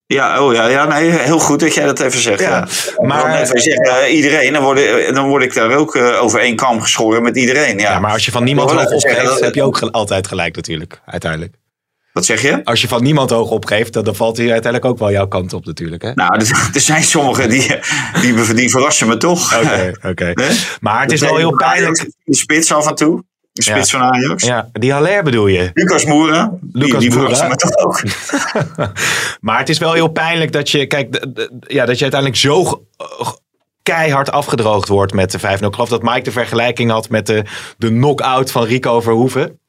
[0.07, 2.41] Ja, oh ja, ja nee, heel goed dat jij dat even zegt.
[2.41, 5.95] Ja, Ja, maar- even zeggen, eh, iedereen, dan word, ik- dan word ik daar ook
[5.97, 7.79] eh, over één kam geschoren met iedereen.
[7.79, 10.57] Ja, Ja, maar als je van niemand hoog opgeeft, heb je ook ge- altijd gelijk
[10.57, 11.55] natuurlijk, uiteindelijk.
[12.21, 12.65] Wat zeg je?
[12.65, 15.53] Als je van niemand hoog opgeeft, dan, dan valt hij uiteindelijk ook wel jouw kant
[15.53, 16.03] op natuurlijk.
[16.03, 16.13] Hè?
[16.15, 17.79] Nou, er, er zijn sommigen die,
[18.21, 19.59] die, die verrassen me toch.
[19.59, 20.33] Oké, oké.
[20.41, 20.59] Nee?
[20.81, 22.11] Maar het is wel heel pijnlijk.
[22.25, 23.25] De spits af en toe.
[23.53, 24.45] De spits van Ajax.
[24.45, 25.71] Ja, die Haller bedoel je.
[25.75, 26.53] Lucas Moura.
[26.61, 27.35] Die, Lucas die Moura.
[27.35, 28.03] verrassen me toch ook.
[29.47, 31.27] Maar het is wel heel pijnlijk dat je, kijk,
[31.61, 32.85] ja, dat je uiteindelijk zo
[33.83, 35.43] keihard afgedroogd wordt met de 5-0.
[35.43, 37.45] Ik geloof dat Mike de vergelijking had met de,
[37.79, 39.60] de knock-out van Rico Verhoeven.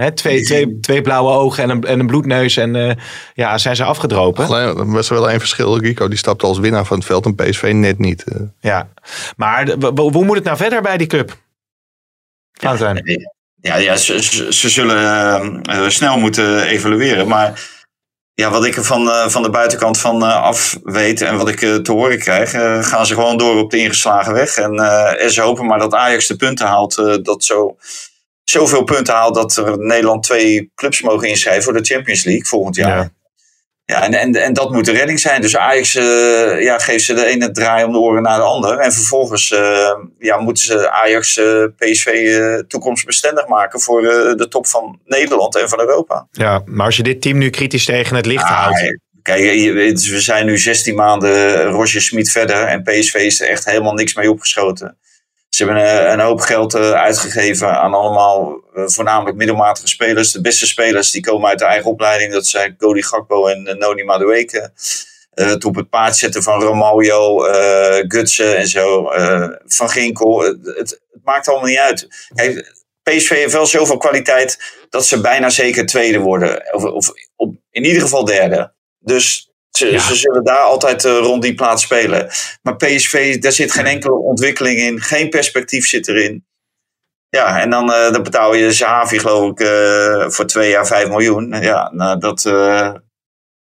[0.00, 2.96] Hè, twee, twee, twee blauwe ogen en een, en een bloedneus en eh,
[3.34, 4.44] ja, zijn ze afgedropen.
[4.46, 5.78] Alleen, er was wel één verschil.
[5.78, 8.24] Rico die stapte als winnaar van het veld en PSV net niet.
[8.24, 8.40] eh.
[8.60, 8.88] Ja,
[9.36, 11.36] maar hoe moet het nou verder bij die club?
[12.52, 13.30] Valentijn.
[13.60, 17.28] Ja, ja ze, ze, ze zullen eh, snel moeten evalueren.
[17.28, 17.68] Maar
[18.34, 21.58] ja, wat ik er van, van de buitenkant van eh, af weet en wat ik
[21.58, 22.50] te horen krijg,
[22.88, 24.56] gaan ze gewoon door op de ingeslagen weg.
[24.56, 27.76] En, eh, en ze hopen maar dat Ajax de punten haalt, eh, dat zo,
[28.50, 32.76] zoveel punten haalt dat er Nederland twee clubs mogen inschrijven voor de Champions League volgend
[32.76, 32.96] jaar.
[32.96, 33.10] Ja.
[33.90, 35.40] Ja, en, en, en dat moet de redding zijn.
[35.40, 38.78] Dus Ajax eh, ja, geeft ze de ene draai om de oren naar de ander.
[38.78, 42.32] En vervolgens eh, ja, moeten ze Ajax eh, PSV
[42.68, 44.02] toekomstbestendig maken voor
[44.36, 46.26] de top van Nederland en van Europa.
[46.30, 48.98] Ja, maar als je dit team nu kritisch tegen het licht Ah, houdt.
[49.22, 53.94] Kijk, we zijn nu 16 maanden Roger Smit verder en PSV is er echt helemaal
[53.94, 54.98] niks mee opgeschoten.
[55.50, 60.32] Ze hebben een, een hoop geld eh, uitgegeven aan allemaal eh, voornamelijk middelmatige spelers.
[60.32, 62.32] De beste spelers die komen uit de eigen opleiding.
[62.32, 64.72] Dat zijn Cody Gakpo en Noni Madueke.
[65.30, 67.38] Het op het paard zetten van Romaglio,
[68.08, 69.08] Gutsen en zo.
[69.66, 70.40] Van Ginkel.
[70.40, 72.08] Het, het, maakt allemaal niet uit.
[73.02, 74.58] PSV heeft wel zoveel kwaliteit
[74.88, 76.74] dat ze bijna zeker tweede worden.
[76.74, 77.12] Of, of
[77.70, 78.72] in ieder geval derde.
[78.98, 79.98] Dus ze, ja.
[79.98, 82.30] ze, zullen daar altijd uh, rond die plaats spelen.
[82.62, 85.00] Maar PSV, daar zit geen enkele ontwikkeling in.
[85.00, 86.44] Geen perspectief zit erin.
[87.28, 91.08] Ja, en dan, uh, dan betaal je Zahavi geloof ik uh, voor twee jaar vijf
[91.08, 91.62] miljoen.
[91.62, 92.42] Ja, nou, dat,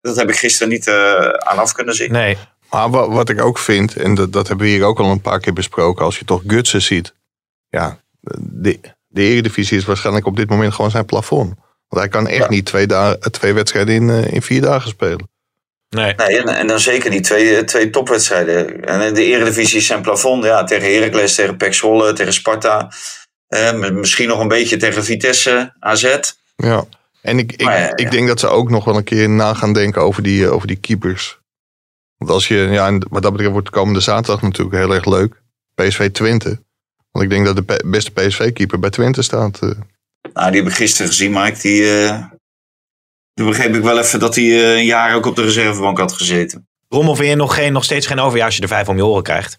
[0.01, 0.89] dat heb ik gisteren niet
[1.39, 2.13] aan af kunnen zien.
[2.13, 2.39] Nee.
[2.71, 5.21] Maar wat, wat ik ook vind, en dat, dat hebben we hier ook al een
[5.21, 6.05] paar keer besproken.
[6.05, 7.15] Als je toch Gutsen ziet.
[7.69, 7.99] Ja,
[8.39, 11.55] de, de Eredivisie is waarschijnlijk op dit moment gewoon zijn plafond.
[11.89, 12.49] Want hij kan echt ja.
[12.49, 15.30] niet twee, dagen, twee wedstrijden in, in vier dagen spelen.
[15.97, 16.15] Nee.
[16.15, 18.85] nee en, en, dan zeker die twee, twee topwedstrijden.
[18.85, 20.45] En de Eredivisie is zijn plafond.
[20.45, 22.93] Ja, tegen Heracles, tegen Pek Zwolle, tegen Sparta.
[23.47, 26.19] Eh, misschien nog een beetje tegen Vitesse, AZ.
[26.57, 26.85] Ja,
[27.23, 27.97] en ik, ik, Maar ja, ja.
[27.97, 30.67] ik denk dat ze ook nog wel een keer na gaan denken over die, over
[30.67, 31.39] die keepers.
[32.17, 35.05] Want als je, ja, en wat dat betreft wordt de komende zaterdag natuurlijk heel erg
[35.05, 35.43] leuk.
[35.75, 36.63] PSV Twente.
[37.11, 39.59] Want ik denk dat de beste PSV-keeper bij Twente staat.
[39.63, 39.71] eh.
[40.33, 41.61] Nou, die heb ik gisteren gezien, Mike.
[41.61, 42.25] Die, uh,
[43.35, 46.13] toen begreep ik wel even dat hij uh, een jaar ook op de reservebank had
[46.13, 46.69] gezeten.
[46.89, 48.97] Drommel vind je nog, geen, nog steeds geen over ja, als je er vijf om
[48.97, 49.57] je oren krijgt?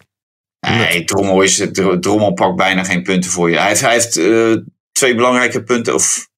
[0.60, 1.68] Nee, Drommel, is,
[2.00, 3.58] Drommel pakt bijna geen punten voor je.
[3.58, 4.56] Hij heeft, hij heeft uh,
[4.92, 6.28] twee belangrijke punten, of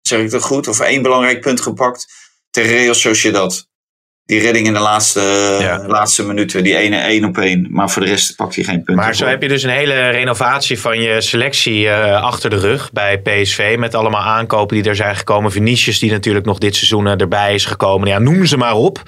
[0.00, 0.68] zeg ik dat goed?
[0.68, 2.06] Of één belangrijk punt gepakt
[2.50, 3.68] tegen Real Sociedad.
[4.26, 5.20] Die redding in de laatste,
[5.60, 5.86] ja.
[5.86, 7.66] laatste minuten, die ene één op één.
[7.70, 8.94] Maar voor de rest pakt hij geen punten.
[8.94, 9.28] Maar zo voor.
[9.28, 13.76] heb je dus een hele renovatie van je selectie uh, achter de rug bij PSV.
[13.78, 15.52] Met allemaal aankopen die er zijn gekomen.
[15.52, 18.08] Vinicius die natuurlijk nog dit seizoen uh, erbij is gekomen.
[18.08, 19.02] Ja, noem ze maar op.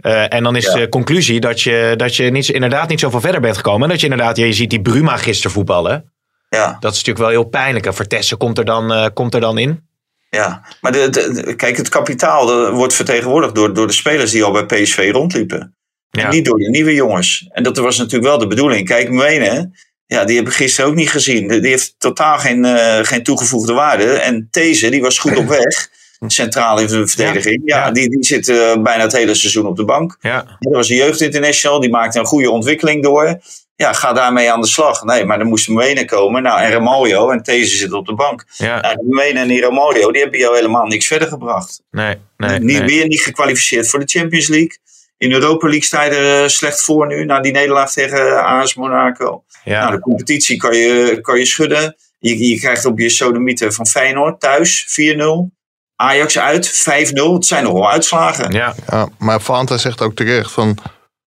[0.00, 0.74] Uh, en dan is ja.
[0.74, 3.82] de conclusie dat je, dat je niet, inderdaad niet zoveel verder bent gekomen.
[3.82, 6.12] En dat je inderdaad, je ziet die Bruma gisteren voetballen.
[6.48, 6.76] Ja.
[6.80, 7.86] Dat is natuurlijk wel heel pijnlijk.
[7.86, 9.87] En Vertessen komt er dan, uh, komt er dan in.
[10.30, 14.52] Ja, maar de, de, kijk, het kapitaal wordt vertegenwoordigd door, door de spelers die al
[14.52, 15.76] bij PSV rondliepen.
[16.10, 16.24] Ja.
[16.24, 17.46] En niet door de nieuwe jongens.
[17.48, 18.86] En dat was natuurlijk wel de bedoeling.
[18.86, 19.70] Kijk, Mwene,
[20.06, 21.48] ja, die heb ik gisteren ook niet gezien.
[21.48, 24.12] Die heeft totaal geen, uh, geen toegevoegde waarde.
[24.12, 25.88] En These, die was goed op weg.
[26.26, 27.62] Centraal in de verdediging.
[27.64, 30.16] Ja, ja die, die zit uh, bijna het hele seizoen op de bank.
[30.20, 30.56] Ja.
[30.58, 31.80] Dat was een jeugdinternational.
[31.80, 33.40] Die maakte een goede ontwikkeling door.
[33.78, 35.02] Ja, ga daarmee aan de slag.
[35.02, 36.42] Nee, maar er moest Mwene komen.
[36.42, 38.44] Nou, en Ramaljo en These zit op de bank.
[38.56, 38.80] Ja.
[38.80, 41.82] Nou, Mwene en die Ramaljo, die hebben jou helemaal niks verder gebracht.
[41.90, 42.58] Nee, nee.
[42.58, 42.86] Niet, nee.
[42.86, 44.78] Weer niet gekwalificeerd voor de Champions League.
[45.16, 48.74] In Europa League sta je er eh, slecht voor nu, na die nederlaag tegen AS
[48.74, 49.44] Monaco.
[49.64, 49.80] Ja.
[49.80, 51.96] Nou, de competitie kan je, kan je schudden.
[52.18, 55.56] Je, je krijgt op je sodomieten van Feyenoord thuis 4-0.
[55.96, 57.32] Ajax uit 5-0.
[57.32, 58.52] Het zijn nog wel uitslagen.
[58.52, 58.74] ja.
[58.90, 60.78] Ja, maar Fanta zegt ook terecht van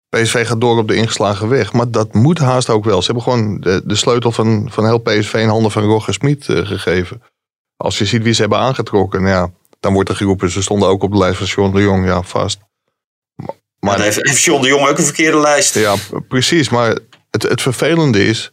[0.09, 1.73] PSV gaat door op de ingeslagen weg.
[1.73, 3.01] Maar dat moet haast ook wel.
[3.01, 6.49] Ze hebben gewoon de, de sleutel van, van heel PSV in handen van Roger Smit
[6.49, 7.23] eh, gegeven.
[7.77, 10.51] Als je ziet wie ze hebben aangetrokken, nou ja, dan wordt er geroepen.
[10.51, 12.59] Ze stonden ook op de lijst van Sean de Jong, ja, vast.
[13.35, 15.75] Maar, Maar dan heeft, heeft John de Jong ook een verkeerde lijst.
[15.75, 15.95] ja,
[16.29, 16.69] precies.
[16.69, 16.99] Maar
[17.31, 18.53] het, het vervelende is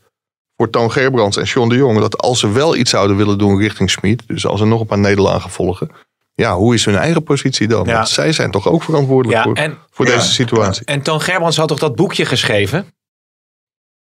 [0.57, 1.99] voor Toon Gerbrands en Sean de Jong...
[1.99, 4.23] dat als ze wel iets zouden willen doen richting Smit...
[4.27, 5.89] dus als er nog een paar nederlagen volgen...
[6.35, 7.85] ja, hoe is hun eigen positie dan?
[7.85, 7.93] Ja.
[7.93, 9.43] Want zij zijn toch ook verantwoordelijk ja.
[9.43, 10.15] voor, En, voor Ja.
[10.15, 10.85] deze situatie.
[10.85, 12.93] en Toon Gerbrands had toch dat boekje geschreven?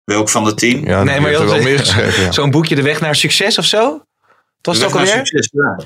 [0.03, 0.83] Welk van de tien?
[0.83, 2.23] Ja, Nee, maar je wel meer geschreven.
[2.23, 2.31] Ja.
[2.31, 4.01] Zo'n boekje De Weg naar Succes of zo?
[4.61, 5.07] Dat was naar alweer?
[5.07, 5.79] succes, ja.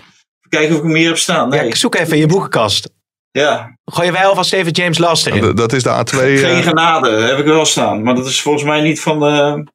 [0.50, 1.50] Kijken of ik hem hier heb staan.
[1.50, 1.68] Nee.
[1.68, 2.90] Ja, zoek even in je boekenkast.
[3.32, 3.78] Ja.
[3.86, 5.56] Gooien wij alvast even James Last erin.
[5.56, 6.18] Dat is de A2.
[6.18, 8.04] Geen eh, genade heb ik wel staan.
[8.04, 9.66] Maar dat is volgens mij niet van de...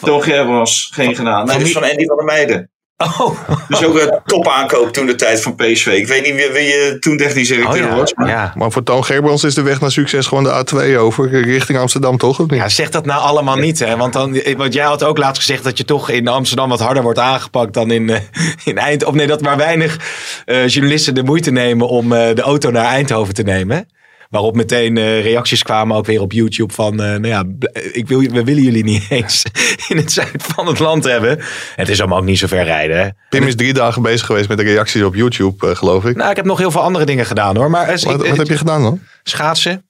[0.00, 0.90] Toon Gerbrands.
[0.92, 1.44] Geen genade.
[1.44, 2.70] Nee, van dat is van Andy van der Meijden.
[2.96, 5.86] Oh, Dus ook een top aankoop toen de tijd van PSV.
[5.86, 7.96] Ik weet niet wie, wie je toen technisch oh directeur ja.
[7.96, 8.14] was.
[8.14, 8.52] Maar ja.
[8.56, 12.16] Maar voor Toon Gerbrands is de weg naar succes gewoon de A2 over richting Amsterdam,
[12.16, 12.40] toch?
[12.40, 12.60] Of niet?
[12.60, 13.96] Ja, zeg dat nou allemaal niet, hè?
[13.96, 17.02] Want, dan, want jij had ook laatst gezegd dat je toch in Amsterdam wat harder
[17.02, 18.20] wordt aangepakt dan in, eh,
[18.64, 19.06] in Eindhoven.
[19.06, 19.98] Of nee, dat maar weinig
[20.44, 23.88] eh, journalisten de moeite nemen om eh, de auto naar Eindhoven te nemen.
[24.36, 28.08] Waarop meteen eh, reacties kwamen ook weer op YouTube van, eh, nou ja, bl- ik
[28.08, 29.42] wil, we willen jullie niet eens
[29.88, 31.38] in het zuiden van het land hebben.
[31.76, 33.08] Het is allemaal ook niet zo ver rijden, hè?
[33.28, 36.16] Pim is drie dagen bezig geweest met de reacties op YouTube, eh, geloof ik.
[36.16, 37.70] Nou, ik heb nog heel veel andere dingen gedaan, hoor.
[37.70, 39.00] Maar eh, wat, ik- wat heb je gedaan dan?
[39.22, 39.85] schaatsen,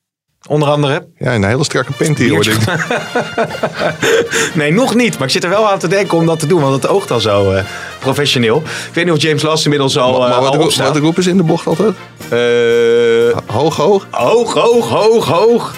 [0.49, 1.07] onder andere.
[1.19, 2.59] Ja, een hele strakke pint hier, hoorde ik.
[4.55, 5.19] Nee, nog niet.
[5.19, 6.61] Maar ik zit er wel aan te denken om dat te doen.
[6.61, 7.65] Want het oogt al zo eh,
[7.99, 8.57] professioneel.
[8.89, 11.23] Ik weet niet of James Last inmiddels al, Maar eh, wat, al roep- wat roepen
[11.23, 11.95] ze in de bocht altijd?
[12.29, 14.07] Eh, Hoog, hoog.
[14.11, 15.75] hoog, hoog, hoog, hoog.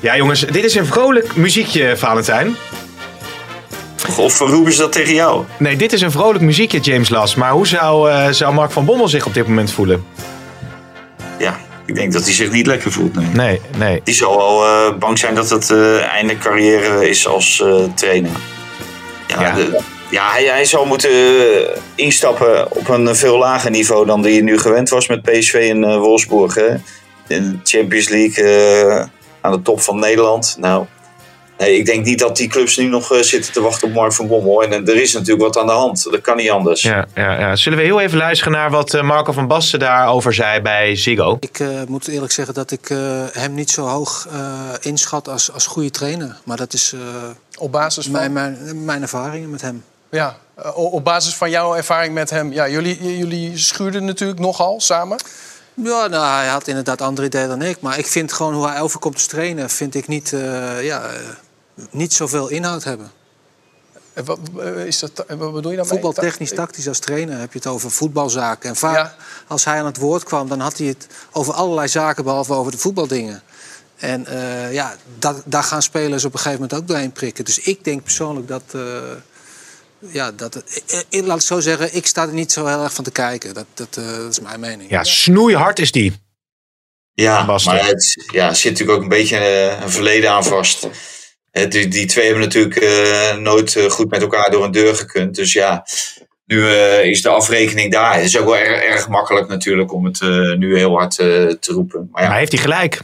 [0.00, 0.40] Ja, jongens.
[0.40, 2.56] Dit is een vrolijk muziekje, Valentijn.
[4.16, 5.44] Of roepen ze dat tegen jou?
[5.58, 7.36] Nee, dit is een vrolijk muziekje, James Last.
[7.36, 10.04] Maar hoe zou, eh, zou Mark van Bommel zich op dit moment voelen?
[11.88, 13.14] Ik denk dat hij zich niet lekker voelt.
[13.14, 13.26] Nee.
[13.34, 14.00] Nee, nee.
[14.04, 18.30] Die zal wel eh, bang zijn dat het eh, einde carrière is als eh, trainer.
[19.26, 19.54] Ja, Ja.
[19.54, 21.10] de- ja hij, hij zal moeten
[21.94, 25.84] instappen op een veel lager niveau dan die hij nu gewend was met PSV in
[25.84, 26.54] eh, Wolfsburg.
[26.54, 26.68] Hè?
[27.26, 28.44] In de Champions League
[29.40, 30.56] aan de top van Nederland.
[30.60, 30.84] Nou,
[31.58, 34.12] nee, ik denk niet dat die clubs nu nog eh, zitten te wachten op Mark
[34.12, 34.62] van Bommel.
[34.62, 36.02] En eh, er is natuurlijk wat aan de hand.
[36.10, 36.82] Dat kan niet anders.
[36.82, 37.56] Ja, ja, ja.
[37.56, 41.36] Zullen we heel even luisteren naar wat eh, Marco van Basten daarover zei bij Ziggo?
[41.40, 42.98] Ik eh, moet eerlijk zeggen dat ik eh,
[43.32, 44.38] hem niet zo hoog eh,
[44.80, 46.36] inschat als, als goede trainer.
[46.44, 47.00] Maar dat is eh,
[47.58, 49.84] Op basis van, mijn, mijn, mijn ervaringen met hem.
[50.10, 50.36] ja,
[50.74, 52.52] op basis van jouw ervaring met hem.
[52.52, 55.18] Ja, jullie, jullie schuurden natuurlijk nogal samen.
[55.74, 57.80] Ja, nou, hij had inderdaad andere ideeën dan ik.
[57.80, 59.70] Maar ik vind gewoon hoe hij overkomt als trainer...
[59.70, 61.02] vind ik niet, eh, ja,
[61.90, 63.10] niet zoveel inhoud hebben.
[64.12, 65.84] Eh, Wat, eh, is dat, wat bedoel je daarmee?
[65.84, 68.68] Voetbaltechnisch, tactisch als trainer heb je het over voetbalzaken.
[68.68, 69.14] En vaak Ja.
[69.46, 70.48] als hij aan het woord kwam...
[70.48, 73.42] dan had hij het over allerlei zaken behalve over de voetbaldingen.
[73.96, 77.44] En eh, ja, dat, daar gaan spelers op een gegeven moment ook doorheen prikken.
[77.44, 78.62] Dus ik denk persoonlijk dat...
[78.72, 78.80] eh,
[79.98, 82.92] ja, dat het- eh, laat ik zo zeggen, ik sta er niet zo heel erg
[82.92, 83.54] van te kijken.
[83.54, 84.90] Dat, dat, eh, dat is mijn mening.
[84.90, 86.20] Ja, snoeihard is die.
[87.14, 89.38] Ja, maar het ja, zit natuurlijk ook een beetje
[89.82, 90.86] een verleden aan vast.
[91.50, 95.34] Die, die twee hebben natuurlijk eh, nooit eh, goed met elkaar door een deur gekund.
[95.34, 95.86] Dus ja,
[96.46, 98.14] nu eh, is de afrekening daar.
[98.14, 100.20] Het is ook wel erg, erg makkelijk natuurlijk om het
[100.58, 102.08] nu heel hard te roepen.
[102.12, 103.00] Maar ja, Maar heeft hij gelijk?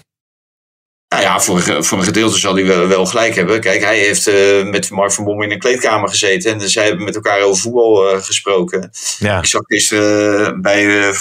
[1.09, 3.61] nou ja voor, voor een gedeelte zal hij wel, wel gelijk hebben.
[3.61, 4.27] Kijk, hij heeft
[4.71, 6.53] met Mark van Bommel in een kleedkamer gezeten.
[6.53, 8.91] En zij hebben met elkaar over voetbal gesproken.
[9.19, 9.39] Ja.
[9.39, 11.13] Ik zag gisteren bij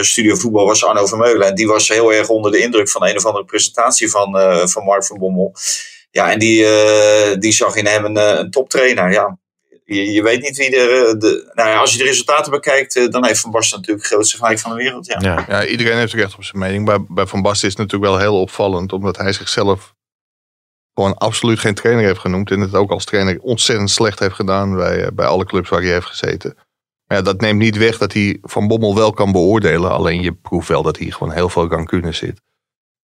[0.00, 1.46] Studio Voetbal was Arno Vermeulen.
[1.46, 4.36] En die was heel erg onder de indruk van een of andere presentatie van,
[4.68, 5.54] van Mark van Bommel.
[6.18, 9.10] Ja, en die, eh, die zag in hem een, eh, een toptrainer.
[9.12, 9.38] Ja,
[9.84, 11.06] je, je weet niet wie er...
[11.08, 14.12] eh, de, nou ja, als je de resultaten bekijkt, dan heeft Van Basten natuurlijk het
[14.14, 15.06] grootste gelijk van de wereld.
[15.06, 15.18] Ja.
[15.20, 15.44] Ja.
[15.48, 16.84] Ja, iedereen heeft recht op zijn mening.
[16.84, 19.94] Bij, bij Van Basten is het natuurlijk wel heel opvallend, omdat hij zichzelf
[20.94, 22.50] gewoon absoluut geen trainer heeft genoemd.
[22.50, 25.92] En het ook als trainer ontzettend slecht heeft gedaan bij, bij alle clubs waar hij
[25.92, 26.54] heeft gezeten.
[27.06, 29.90] Maar ja, dat neemt niet weg dat hij Van Bommel wel kan beoordelen.
[29.90, 32.40] Alleen je proeft wel dat hij gewoon heel veel rancune zit.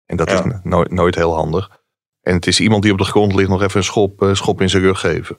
[0.07, 0.45] En dat Ja.
[0.45, 1.83] is nooit, nooit heel handig.
[2.25, 4.61] En het is iemand die op de grond ligt nog even een schop, eh, schop
[4.61, 5.39] in zijn rug geven.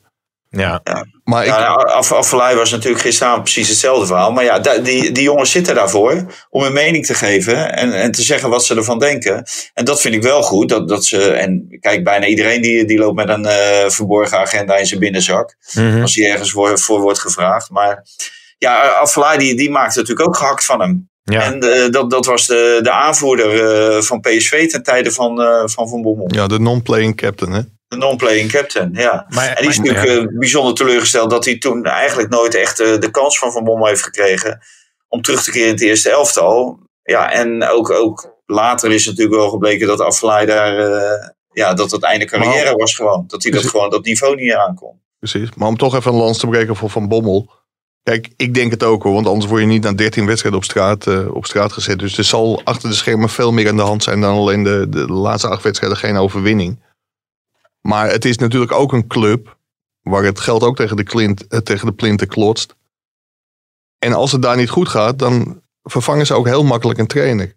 [0.49, 0.81] Ja.
[1.23, 4.31] Maar ik, Ja, nou, Af- Affelay was natuurlijk gisteravond precies hetzelfde verhaal.
[4.31, 8.21] Maar ja, die, die jongens zitten daarvoor om een mening te geven en, en te
[8.21, 9.43] zeggen wat ze ervan denken.
[9.73, 10.69] En dat vind ik wel goed.
[10.69, 14.75] Dat, dat ze, en kijk, bijna iedereen die, die loopt met een eh, verborgen agenda
[14.75, 15.55] in zijn binnenzak.
[15.73, 16.01] Mhm.
[16.01, 17.69] Als hij ergens voor, voor wordt gevraagd.
[17.69, 18.05] Maar
[18.57, 21.09] ja, Affelay die, die maakt natuurlijk ook gehakt van hem.
[21.31, 21.41] Ja.
[21.43, 25.61] En eh, dat, dat was de, de aanvoerder eh, van PSV ten tijde van eh,
[25.65, 26.27] Van, van Bommel.
[26.27, 27.61] Ja, de non-playing captain, hè?
[27.87, 29.25] De non-playing captain, ja.
[29.29, 32.99] Maar- en die is maar- natuurlijk bijzonder teleurgesteld dat hij toen eigenlijk nooit echt eh,
[32.99, 34.61] de kans van Van Bommel heeft gekregen
[35.07, 36.79] om terug te keren in het eerste elftal.
[37.03, 41.91] Ja, en ook, ook later is natuurlijk wel gebleken dat Aflaai daar, eh, ja, dat
[41.91, 43.23] het einde carrière Maar- was gewoon.
[43.27, 44.99] Dat hij dat gewoon, dat niveau niet aankon.
[45.19, 45.49] Precies.
[45.55, 47.51] Maar om toch even een lans te breken voor Van Bommel.
[48.05, 49.13] Kijk, ik denk het ook hoor.
[49.13, 51.99] Want anders word je niet na 13 wedstrijden op straat, eh, op straat gezet.
[51.99, 54.89] Dus er zal achter de schermen veel meer aan de hand zijn dan alleen de,
[54.89, 56.83] de laatste acht wedstrijden geen overwinning.
[57.81, 59.57] Maar het is natuurlijk ook een club
[60.01, 62.75] waar het geld ook tegen de, klint, eh, tegen de plinten klotst.
[63.99, 67.55] En als het daar niet goed gaat, dan vervangen ze ook heel makkelijk een trainer.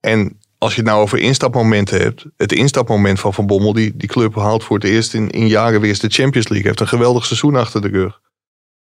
[0.00, 2.24] En als je het nou over instapmomenten hebt.
[2.36, 3.72] Het instapmoment van Van Bommel.
[3.72, 6.66] Die, die club haalt voor het eerst in, in jaren weer eens de Champions League.
[6.66, 8.22] Heeft een geweldig seizoen achter de rug.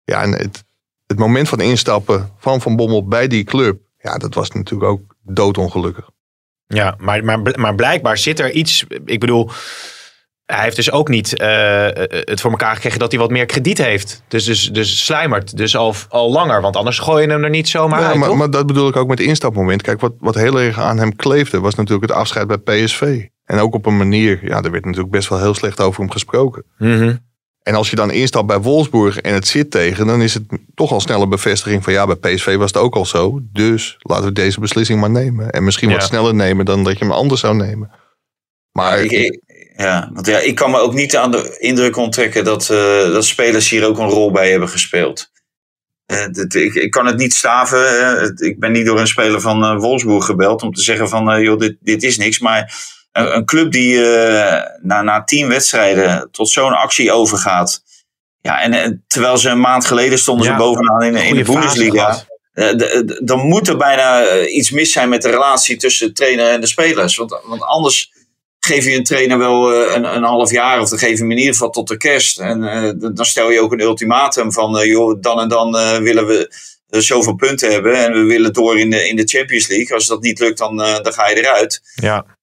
[0.07, 0.64] Ja, en het,
[1.07, 3.81] het moment van instappen van Van Bommel bij die club.
[3.99, 6.11] Ja, dat was natuurlijk ook doodongelukkig.
[6.66, 8.85] Ja, maar, maar, maar blijkbaar zit er iets.
[9.05, 9.51] Ik bedoel,
[10.45, 13.79] hij heeft dus ook niet eh, het voor elkaar gekregen dat hij wat meer krediet
[13.79, 14.23] heeft.
[14.29, 16.61] Dus, dus, dus slijmert dus al, al langer.
[16.61, 18.37] Want anders gooi je hem er niet zomaar Ja, uit, maar, toch?
[18.37, 19.83] maar dat bedoel ik ook met instapmoment.
[19.83, 23.25] Kijk, wat, wat heel erg aan hem kleefde was natuurlijk het afscheid bij PSV.
[23.45, 26.11] En ook op een manier, ja, er werd natuurlijk best wel heel slecht over hem
[26.11, 26.64] gesproken.
[26.79, 27.16] Mhm.
[27.67, 30.43] En als je dan instapt bij Wolfsburg en het zit tegen, dan is het
[30.75, 33.39] toch al snel een bevestiging van ja, bij PSV was het ook al zo.
[33.53, 35.51] Dus laten we deze beslissing maar nemen.
[35.51, 36.07] En misschien wat Ja.
[36.07, 37.91] sneller nemen dan dat je hem anders zou nemen.
[38.73, 39.41] Maar Ik, ik-
[39.77, 42.77] ja, want ja, ik kan me ook niet aan de indruk onttrekken dat, eh,
[43.13, 45.31] dat spelers hier ook een rol bij hebben gespeeld.
[46.07, 47.99] Eh, dit- ik, ik kan het niet staven.
[48.01, 51.09] eh, het- ik ben niet door een speler van eh, Wolfsburg gebeld om te zeggen
[51.09, 52.39] van eh, joh, dit, dit is niks.
[52.39, 52.75] Maar
[53.17, 57.83] een, club die eh, na, na tien wedstrijden tot zo'n actie overgaat.
[58.41, 62.25] Ja, en, terwijl ze een maand geleden stonden Ja, ze bovenaan in, in de Bundesliga.
[62.53, 62.71] Eh,
[63.23, 66.61] dan moet er bijna eh, iets mis zijn met de relatie tussen de trainer en
[66.61, 67.17] de spelers.
[67.17, 68.13] Want, want anders
[68.61, 71.39] geef je een trainer wel een, een half jaar, of dan geef je hem in
[71.39, 72.39] ieder geval tot de kerst.
[72.39, 72.61] En
[73.15, 76.53] dan stel je ook een ultimatum van, joh, dan en dan willen we
[76.89, 79.95] zoveel punten hebben en we willen door in de, in de Champions League.
[79.95, 81.81] Als dat niet lukt, dan, dan ga je eruit.
[81.95, 82.36] Ja,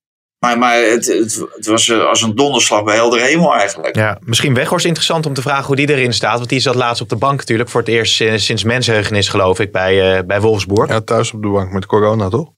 [0.43, 3.95] Maar, maar het, het, het was eh, als een donderslag bij heldere hemel eigenlijk.
[3.95, 6.37] ja, misschien Weghorst interessant om te vragen hoe die erin staat.
[6.37, 7.69] Want die zat laatst op de bank natuurlijk.
[7.69, 10.89] Voor het eerst eh, sinds mensenheugenis geloof ik bij, eh, bij Wolfsburg.
[10.89, 12.49] ja, thuis op de bank met corona, toch?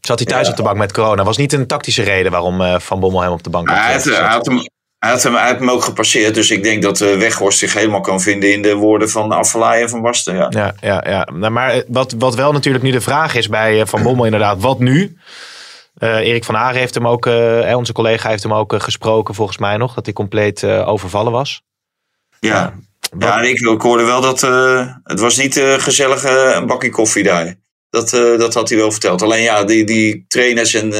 [0.00, 0.50] Zat hij thuis Ja.
[0.50, 1.24] op de bank met corona.
[1.24, 3.92] Was niet een tactische reden waarom eh, Van Bommel hem op de bank had hij,
[3.92, 4.26] had, hij, gezet.
[4.26, 4.56] had hem,
[4.98, 6.34] hij, had hem, hij had hem ook gepasseerd.
[6.34, 9.82] Dus ik denk dat eh, Weghorst zich helemaal kan vinden in de woorden van Affelay
[9.82, 10.34] en van Basten.
[10.36, 10.46] Ja.
[10.50, 11.28] Ja, ja, ja.
[11.32, 14.60] Nou, maar wat, wat wel natuurlijk nu de vraag is bij eh, Van Bommel inderdaad,
[14.60, 15.16] wat nu?
[15.96, 19.34] Eh, Erik van Haren heeft hem ook, eh, onze collega heeft hem ook eh, gesproken
[19.34, 21.62] volgens mij nog, dat hij compleet overvallen was.
[22.40, 22.74] Ja.
[23.18, 24.40] Ja, ik, ik hoorde wel dat
[25.02, 26.24] het was niet gezellig
[26.56, 27.54] een bakje koffie daar.
[27.90, 29.22] Dat, dat had hij wel verteld.
[29.22, 30.92] Alleen ja, die, die trainers en,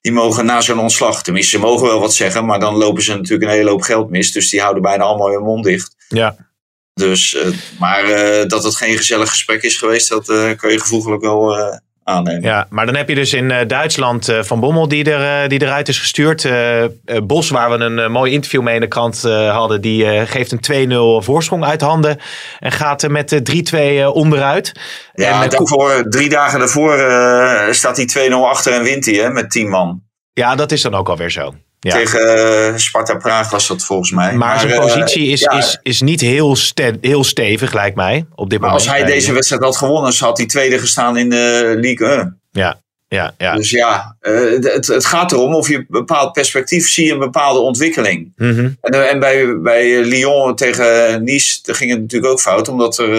[0.00, 3.14] die mogen na zo'n ontslag, tenminste ze mogen wel wat zeggen, maar dan lopen ze
[3.14, 4.32] natuurlijk een hele hoop geld mis.
[4.32, 5.94] Dus die houden bijna allemaal hun mond dicht.
[6.08, 6.36] Ja,
[6.94, 7.36] Dus,
[7.78, 8.06] maar
[8.48, 11.56] dat het geen gezellig gesprek is geweest, dat kan je gevoeglijk wel
[12.04, 12.42] aannemen.
[12.42, 15.48] ja, maar dan heb je dus in eh, Duitsland eh, Van Bommel die, er, eh,
[15.48, 16.48] die eruit is gestuurd.
[17.24, 20.90] Bos, waar we een mooi interview mee in de krant hadden, die geeft een
[21.20, 22.18] 2-0 voorsprong uit handen.
[22.58, 24.72] En gaat er met de 3-2 eh, onderuit.
[25.14, 26.96] Ja, en, daarvoor, drie dagen daarvoor
[27.70, 30.02] staat hij 2-0 achter en wint hij hè, met 10 man.
[30.32, 31.54] ja, dat is dan ook alweer zo.
[31.84, 31.96] Ja.
[31.96, 32.36] Tegen
[32.70, 34.34] eh, Sparta Praag was dat volgens mij.
[34.34, 38.26] Maar zijn eh, positie is, ja, is, is niet heel, ste- heel stevig, lijkt mij,
[38.34, 38.88] op dit Maar moment.
[38.88, 42.40] als hij deze wedstrijd had gewonnen, had hij tweede gestaan in de Ligue 1.
[42.52, 43.54] Ja, ja, ja.
[43.54, 47.60] Dus ja, eh, het, het gaat erom of je een bepaald perspectief ziet, een bepaalde
[47.60, 48.32] ontwikkeling.
[48.36, 48.70] Mhm.
[48.80, 53.12] En, en bij, bij Lyon tegen Nice daar ging het natuurlijk ook fout, omdat er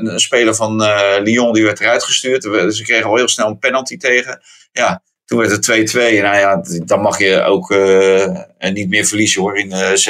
[0.00, 0.82] een, een speler van
[1.22, 2.42] Lyon die werd eruit gestuurd.
[2.74, 4.40] Ze kregen al heel snel een penalty tegen.
[4.72, 5.02] Ja,
[5.32, 5.98] toen werd het 2-2.
[6.00, 10.04] En nou ja, dan mag je ook eh, niet meer verliezen hoor, in de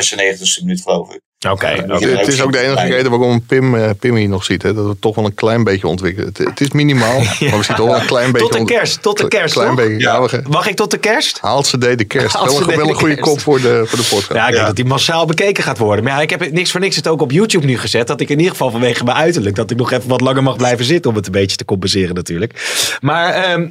[0.59, 1.21] 96e minuut geloof ik.
[1.51, 1.99] Oké, Ja.
[1.99, 4.63] Het, is ook de enige reden waarom Pim, eh, Pim hier nog ziet.
[4.63, 6.29] Hè, dat we toch wel een klein beetje ontwikkelen.
[6.29, 8.49] Het, het is minimaal, maar we zien toch wel een klein beetje...
[8.49, 10.23] Tot de kerst, tot de kerst, Klein beetje, ja.
[10.23, 11.39] we- Mag ik tot de kerst?
[11.41, 12.35] Haalt ze de kerst.
[12.35, 14.33] Haalt Wel wel een goede kop voor de, voor de podcast.
[14.33, 14.67] Ja, ik denk Ja.
[14.67, 16.05] dat die massaal bekeken gaat worden.
[16.05, 18.07] Maar ja, ik heb het niks voor niks het ook op YouTube nu gezet.
[18.07, 19.57] Dat ik in ieder geval vanwege mijn uiterlijk...
[19.57, 21.11] dat ik nog even wat langer mag blijven zitten...
[21.11, 22.53] om het een beetje te compenseren natuurlijk.
[23.01, 23.69] Maar ehm,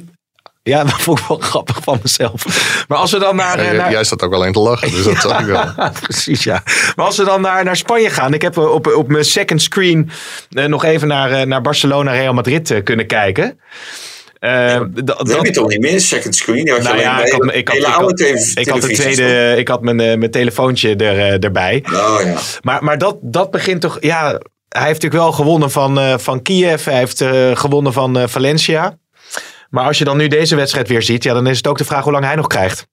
[0.62, 2.44] ja, dat vond ik wel grappig van mezelf.
[2.88, 3.56] Maar als we dan naar...
[3.56, 3.90] Ja, eh, jij- naar...
[3.90, 5.64] Jij staat ook alleen te lachen, dus dat zag ik wel.
[6.02, 6.62] Precies, ja.
[6.96, 8.34] Maar als we dan naar, naar Spanje gaan.
[8.34, 10.10] Ik heb eh, op, op mijn second screen
[10.50, 13.60] eh, nog even naar, naar Barcelona Real Madrid kunnen kijken.
[14.38, 16.64] Eh, Dat, heb je toch niet meer, second screen?
[16.64, 19.82] Nou ja, ik had, ik had, ik had, tele- ik had de tweede, ik had
[19.82, 21.84] mijn, mijn telefoontje er, erbij.
[21.92, 22.34] Oh ja.
[22.62, 24.24] Maar, maar dat, dat begint toch, ja,
[24.68, 26.84] hij heeft natuurlijk wel gewonnen van, eh, van Kiev.
[26.84, 28.96] Hij heeft eh, gewonnen van eh, Valencia.
[29.72, 31.84] Maar als je dan nu deze wedstrijd weer ziet, ja, dan is het ook de
[31.84, 32.86] vraag hoe lang hij nog krijgt.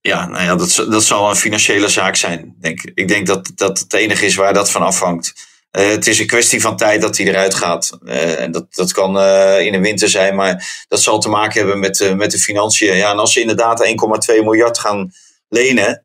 [0.00, 2.54] Ja, nou ja, dat, dat zal een financiële zaak zijn.
[2.60, 2.90] Denk, ik.
[2.94, 5.32] ik denk dat dat het enige is waar dat van afhangt.
[5.70, 7.98] Eh, het is een kwestie van tijd dat hij eruit gaat.
[8.04, 11.58] Eh, en dat, dat kan eh, in de winter zijn, maar dat zal te maken
[11.60, 12.96] hebben met, met de financiën.
[12.96, 13.86] Ja, en als ze inderdaad
[14.34, 15.12] 1,2 miljard gaan
[15.48, 16.04] lenen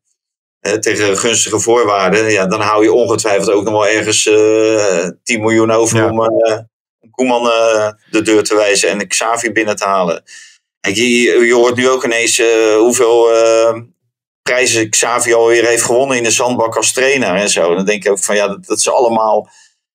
[0.79, 5.71] tegen gunstige voorwaarden, ja, dan hou je ongetwijfeld ook nog wel ergens eh 10 miljoen
[5.71, 6.09] over Ja.
[6.09, 6.19] om
[7.19, 10.23] Koeman eh, de deur te wijzen en Xavi binnen te halen.
[10.79, 11.03] Kijk, je,
[11.45, 13.81] je hoort nu ook ineens eh, hoeveel eh,
[14.41, 17.75] prijzen Xavi alweer heeft gewonnen in de zandbak als trainer en zo.
[17.75, 19.49] Dan denk je ook van ja, dat, dat ze allemaal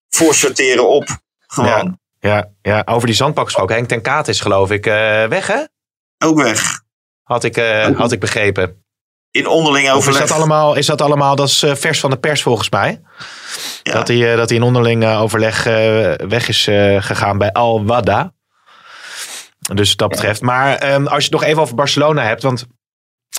[0.09, 1.05] voorsorteren op.
[1.47, 1.99] Gewoon.
[2.21, 3.75] Ja, ja, over die zandbak gesproken.
[3.75, 4.85] Henk ten Kaat is geloof ik
[5.29, 5.63] weg, hè?
[6.25, 6.83] Ook weg.
[7.23, 7.57] Had ik,
[7.97, 8.84] had ik begrepen.
[9.35, 10.21] In onderling Of is overleg.
[10.21, 13.01] dat allemaal, is dat allemaal, dat is eh, vers van de pers volgens mij.
[13.83, 13.93] Ja.
[13.93, 15.65] Dat, hij, eh, dat hij in onderling eh, overleg
[16.29, 16.65] weg is
[16.99, 18.33] gegaan bij Al Wada.
[19.59, 20.41] Dus wat dat betreft.
[20.41, 22.67] Maar ehm, als je het nog even over Barcelona hebt, want...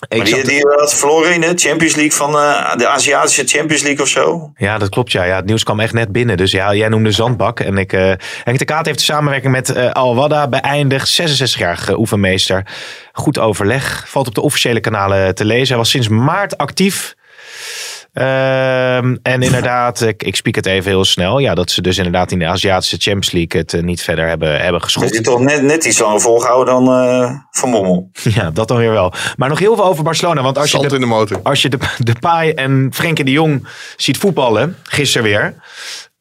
[0.10, 4.02] Maar die, die had verloren in de Champions League van eh, de Aziatische Champions League
[4.02, 4.52] of zo.
[4.56, 5.12] Ja, dat klopt.
[5.12, 5.24] Ja.
[5.24, 6.38] ja, het nieuws kwam echt net binnen.
[6.38, 7.60] Dus ja, jij noemde Zandbak.
[7.60, 8.12] En ik, eh
[8.44, 11.22] Henk de Kaat heeft de samenwerking met eh Wada beëindigd.
[11.22, 12.66] 66-jarige oefenmeester.
[13.12, 14.06] Goed overleg.
[14.08, 15.68] Valt op de officiële kanalen te lezen.
[15.68, 17.16] Hij was sinds maart actief.
[18.16, 21.40] Ehm, en inderdaad, ik, ik spiek het even heel snel.
[21.40, 24.50] Ja, dat ze dus inderdaad in de Aziatische Champions League het eh, niet verder hebben,
[24.52, 25.14] hebben Dat geschot.
[25.14, 28.10] is toch net, net iets langer volgehouden dan eh, Van Mommel.
[28.36, 29.14] Ja, dat dan weer wel.
[29.36, 30.42] Maar nog heel veel over Barcelona.
[30.42, 31.40] Want als je de, in de motor.
[31.44, 35.56] als je de, de Pai en Frenkie de Jong ziet voetballen, gisteren weer,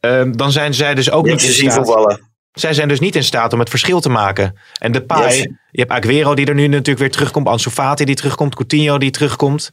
[0.01, 1.75] ehm, dan zijn zij dus ook Je niet in staat.
[1.75, 2.33] voetballen.
[2.53, 4.59] Zij zijn dus niet in staat om het verschil te maken.
[4.79, 5.39] En de Pai,
[5.71, 9.11] je hebt Aguero die er nu natuurlijk weer terugkomt, Ansu Fati die terugkomt, Coutinho die
[9.11, 9.71] terugkomt.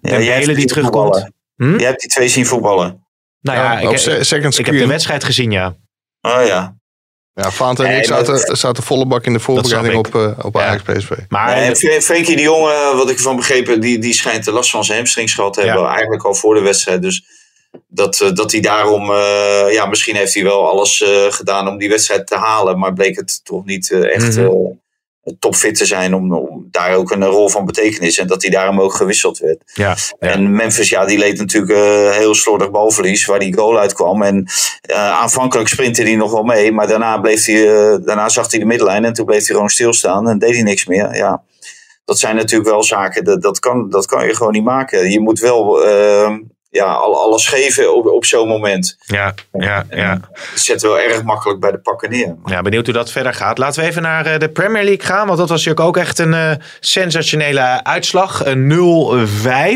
[0.00, 1.04] Ja, hebt die terugkomt.
[1.14, 1.34] voetballen.
[1.62, 1.78] Hm?
[1.78, 3.06] Je hebt die twee zien voetballen.
[3.40, 5.74] Nou ja, ik, second ik heb de wedstrijd gezien, ja.
[6.20, 6.74] Oh ja.
[7.34, 8.04] Ja, Fanta en Nee, ik
[8.56, 10.60] zaten, volle bak in de voorbereiding op, eh, op Ja.
[10.66, 11.10] Ajax PSV.
[11.28, 14.52] Maar en Fre- Frenkie de Jong, eh, wat ik ervan begrepen, die, die schijnt de
[14.52, 15.66] last van zijn hamstrings gehad te Ja.
[15.66, 15.88] hebben.
[15.88, 17.02] Eigenlijk al voor de wedstrijd.
[17.02, 17.24] Dus
[17.88, 21.78] dat, eh, dat hij daarom, eh, ja, misschien heeft hij wel alles eh, gedaan om
[21.78, 22.78] die wedstrijd te halen.
[22.78, 24.44] Maar bleek het toch niet echt Mhm.
[24.44, 24.50] eh,
[25.38, 28.18] topfit te zijn om, om daar ook een rol van betekenis.
[28.18, 29.62] En dat hij daarom ook gewisseld werd.
[29.74, 30.28] ja, ja.
[30.28, 34.22] En Memphis, ja, die leed natuurlijk eh, heel slordig balverlies, waar die goal uitkwam.
[34.22, 34.46] En
[34.82, 38.60] eh, aanvankelijk sprintte hij nog wel mee, maar daarna, bleef hij, eh, daarna zag hij
[38.60, 41.14] de middenlijn en toen bleef hij gewoon stilstaan en deed hij niks meer.
[41.14, 41.42] Ja,
[42.04, 45.10] dat zijn natuurlijk wel zaken, dat, dat, kan, dat kan je gewoon niet maken.
[45.10, 46.36] Je moet wel eh,
[46.72, 48.96] ja, al- alles geven op, op zo'n moment.
[49.06, 50.14] ja, ja, ja.
[50.14, 52.36] Dat zet wel erg makkelijk bij de pakken neer.
[52.44, 53.58] Ja, benieuwd hoe dat verder gaat.
[53.58, 55.26] Laten we even naar eh, de Premier League gaan.
[55.26, 56.50] Want dat was natuurlijk ook echt een eh,
[56.80, 58.44] sensationele uitslag.
[58.46, 58.70] Een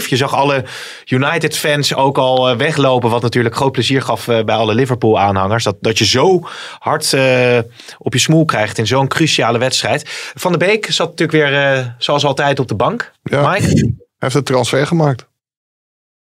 [0.02, 0.08] 0-5.
[0.08, 0.64] Je zag alle
[1.04, 3.10] United-fans ook al eh, weglopen.
[3.10, 5.64] Wat natuurlijk groot plezier gaf bij alle Liverpool-aanhangers.
[5.64, 7.58] Dat, dat je zo hard eh,
[7.98, 10.02] op je smoel krijgt in zo'n cruciale wedstrijd.
[10.34, 13.12] Van de Beek zat natuurlijk weer, eh, zoals altijd, op de bank.
[13.22, 13.48] Ja.
[13.50, 13.66] Mike?
[13.66, 15.26] Hij heeft een transfer gemaakt.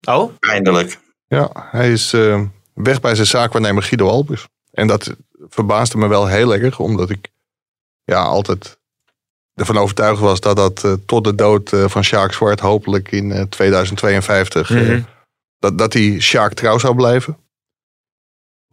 [0.07, 0.99] Oh, Eindelijk.
[1.27, 2.41] Ja, hij is eh,
[2.73, 4.47] weg bij zijn zaakwaarnemer Guido Albers.
[4.71, 5.15] En dat
[5.49, 7.27] verbaasde me wel heel erg, omdat ik
[8.03, 8.77] ja, altijd
[9.53, 13.31] ervan overtuigd was dat dat eh, tot de dood eh, van Sjaak Zwart, hopelijk in
[13.31, 15.01] eh, 2052, eh, Mhm.
[15.59, 17.37] dat, dat hij Sjaak trouw zou blijven.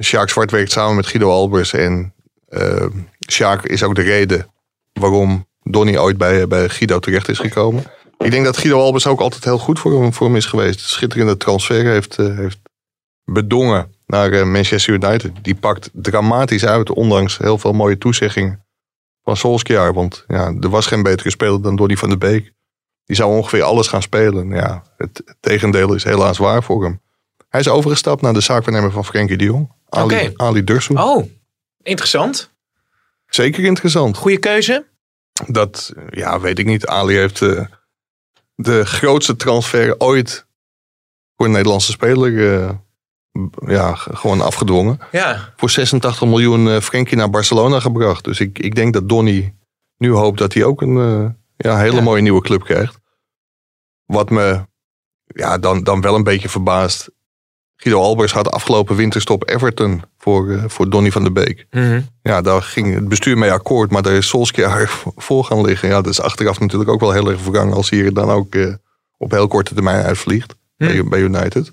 [0.02, 2.14] Sjaak Zwart werkt samen met Guido Albers en
[3.30, 4.52] Sjaak is ook de reden
[4.92, 7.84] waarom Donny ooit bij, bij Guido terecht is gekomen.
[8.22, 10.80] Ik denk dat Guido Albers ook altijd heel goed voor hem, voor hem is geweest.
[10.80, 12.58] Schitterende transfer heeft, eh, heeft
[13.24, 15.32] bedongen naar eh, Manchester United.
[15.42, 18.64] Die pakt dramatisch uit, ondanks heel veel mooie toezeggingen
[19.22, 19.94] van Solskjaer.
[19.94, 22.52] Want ja, er was geen betere speler dan Donny van de Beek.
[23.04, 24.48] Die zou ongeveer alles gaan spelen.
[24.48, 27.00] Ja, het, het tegendeel is helaas waar voor hem.
[27.48, 29.72] Hij is overgestapt naar de zaakwaarnemer van Frenkie de Jong.
[29.88, 30.32] Ali, Oké.
[30.36, 30.94] Ali Dursu.
[30.94, 31.26] oh,
[31.82, 32.50] interessant.
[33.26, 34.16] Zeker interessant.
[34.16, 34.86] Goede keuze.
[35.46, 36.86] Dat, ja, weet ik niet.
[36.86, 37.64] Ali heeft eh,
[38.64, 40.46] de grootste transfer ooit
[41.36, 42.70] voor een Nederlandse speler eh,
[43.66, 44.98] ja, gewoon afgedwongen.
[45.12, 48.24] Ja, Voor 86 miljoen eh Frenkie naar Barcelona gebracht.
[48.24, 49.54] Dus ik, ik denk dat Donny
[49.96, 52.02] nu hoopt dat hij ook een eh, ja, hele Ja.
[52.02, 53.00] mooie nieuwe club krijgt.
[54.04, 54.66] Wat me
[55.26, 57.10] ja, dan, dan wel een beetje verbaast.
[57.82, 61.66] Guido Albers had afgelopen winterstop Everton voor, eh, voor Donny van der Beek.
[61.70, 62.00] Mhm.
[62.22, 65.88] Ja, daar ging het bestuur mee akkoord, maar daar is Solskjaer voor gaan liggen.
[65.88, 68.54] Ja, dat is achteraf natuurlijk ook wel heel erg vergangen als hij er dan ook
[68.54, 68.74] eh,
[69.18, 70.86] op heel korte termijn uitvliegt Hm.
[70.86, 71.72] bij, bij United.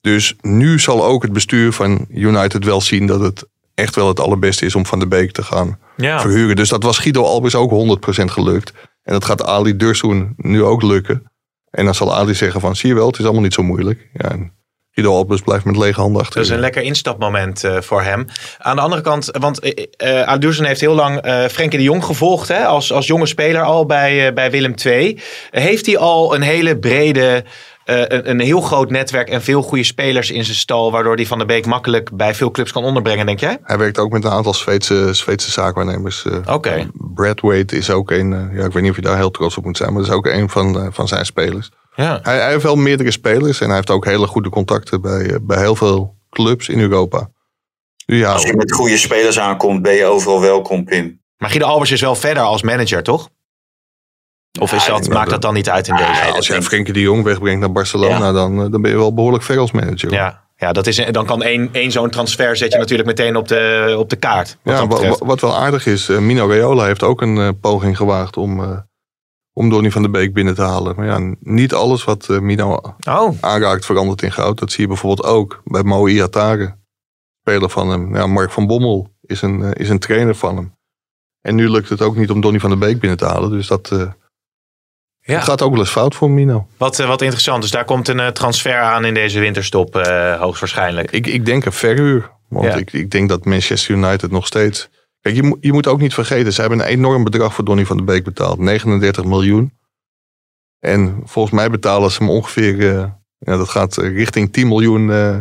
[0.00, 4.20] Dus nu zal ook het bestuur van United wel zien dat het echt wel het
[4.20, 6.20] allerbeste is om Van de Beek te gaan ja.
[6.20, 6.56] verhuren.
[6.56, 8.72] Dus dat was Guido Albers ook 100% gelukt.
[9.02, 11.32] En dat gaat Ali Dursoen nu ook lukken.
[11.70, 14.08] En dan zal Ali zeggen van, zie je wel, het is allemaal niet zo moeilijk.
[14.12, 14.52] Ja, en
[14.96, 16.34] Guido Albers blijft met lege handen achter.
[16.34, 18.26] Dat is een lekker instapmoment eh, voor hem.
[18.58, 22.48] Aan de andere kant, want uh, heeft heel lang uh, Frenkie de Jong gevolgd.
[22.48, 25.20] Hè, als, als jonge speler al bij, bij Willem II.
[25.50, 27.44] heeft hij al een hele brede...
[27.84, 31.38] Een, een, heel groot netwerk en veel goede spelers in zijn stal, waardoor hij Van
[31.38, 33.58] de Beek makkelijk bij veel clubs kan onderbrengen, denk jij?
[33.62, 36.24] Hij werkt ook met een aantal Zweedse, Zweedse zaakwaarnemers.
[36.26, 36.88] Oké.
[37.14, 37.64] Okay.
[37.66, 39.92] Is ook een, ja, ik weet niet of je daar heel trots op moet zijn,
[39.92, 41.70] maar dat is ook een van, van zijn spelers.
[41.96, 42.18] Ja.
[42.22, 45.36] Hij, hij, heeft wel meerdere spelers en hij heeft ook hele goede contacten bij, eh,
[45.42, 47.28] bij heel veel clubs in Europa.
[47.96, 51.20] Ja, als je met goede spelers aankomt, ben je overal welkom, Pim.
[51.36, 53.28] Maar Guido Albers is wel verder als manager, toch?
[54.60, 56.32] Of is dat, maakt dat dan niet uit in deze?
[56.34, 58.32] als je Frenkie de Jong wegbrengt naar Barcelona, ja.
[58.32, 60.12] dan, eh, dan ben je wel behoorlijk ver als manager.
[60.12, 63.48] Ja, ja dat is, dan kan één, één zo'n transfer zet je natuurlijk meteen op
[63.48, 64.58] de, op de kaart.
[64.62, 67.96] Wat ja, wat, wat, wel aardig is, uh, Mino Raiola heeft ook een uh, poging
[67.96, 68.60] gewaagd om...
[68.60, 68.78] Uh,
[69.58, 70.96] om Donny van de Beek binnen te halen.
[70.96, 73.28] Maar ja, niet alles wat uh, Mino oh.
[73.40, 74.58] aanraakt verandert in goud.
[74.58, 76.76] Dat zie je bijvoorbeeld ook bij Mo Iatare.
[77.40, 78.14] Speler van hem.
[78.14, 80.74] Ja, Mark van Bommel is een, uh, is een trainer van hem.
[81.40, 83.50] En nu lukt het ook niet om Donny van de Beek binnen te halen.
[83.50, 83.98] Dus dat, uh,
[85.20, 85.34] ja.
[85.34, 86.66] dat gaat ook wel eens fout voor Mino.
[86.76, 87.62] Wat, wat interessant.
[87.62, 89.94] Dus daar komt een transfer aan in deze winterstop
[90.38, 91.10] hoogstwaarschijnlijk.
[91.10, 92.30] Ik, ik denk een verhuur.
[92.48, 92.74] Want ja.
[92.74, 94.88] ik, ik denk dat Manchester United nog steeds
[95.26, 97.96] Kijk, je, je moet ook niet vergeten, ze hebben een enorm bedrag voor Donny van
[97.96, 98.58] de Beek betaald.
[98.58, 99.72] 39 miljoen.
[100.78, 103.04] En volgens mij betalen ze hem ongeveer, uh,
[103.38, 105.36] ja, dat gaat richting 10 miljoen uh,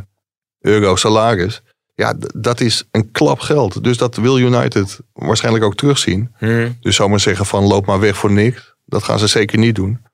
[0.59, 1.61] euro salaris.
[1.95, 3.83] Ja, dat is een klap geld.
[3.83, 6.33] Dus dat wil United waarschijnlijk ook terugzien.
[6.38, 6.77] Hmm.
[6.79, 8.75] Dus zou maar zeggen van loop maar weg voor niks.
[8.86, 10.05] Dat gaan ze zeker niet doen.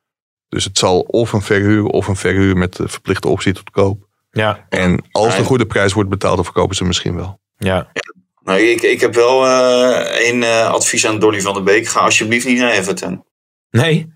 [0.47, 4.07] Dus het zal of een verhuur of een verhuur met de verplichte optie tot koop.
[4.31, 4.65] Ja.
[4.69, 7.39] En als de goede prijs wordt betaald, dan verkopen ze misschien wel.
[7.57, 7.91] Ja.
[8.51, 9.47] Nou, ik, ik heb wel
[10.07, 11.87] één uh, advies aan Donny van der Beek.
[11.87, 13.23] Ga alsjeblieft niet naar Everton.
[13.69, 14.13] Nee?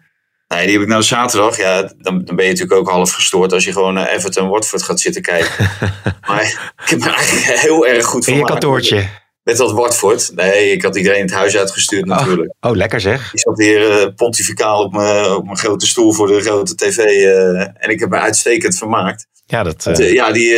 [0.48, 1.58] Nee, die heb ik nou zaterdag.
[1.58, 4.84] Ja, dan, dan ben je natuurlijk ook half gestoord als je gewoon naar Everton Watford
[4.84, 5.70] gaat zitten kijken.
[6.28, 9.10] maar ik heb me eigenlijk heel erg goed In je kantoortje?
[9.44, 10.32] Met dat Watford.
[10.36, 12.54] Nee, ik had iedereen het huis uitgestuurd natuurlijk.
[12.60, 13.34] Oh, oh lekker zeg.
[13.34, 16.98] Ik zat hier uh, pontificaal op mijn, op mijn grote stoel voor de grote tv.
[16.98, 19.28] Uh, en ik heb me uitstekend vermaakt.
[19.46, 19.86] Ja, dat...
[19.88, 20.14] Uh...
[20.14, 20.58] ja, die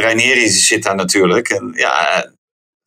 [0.00, 1.48] Reinieri zit daar natuurlijk.
[1.48, 2.26] En ja,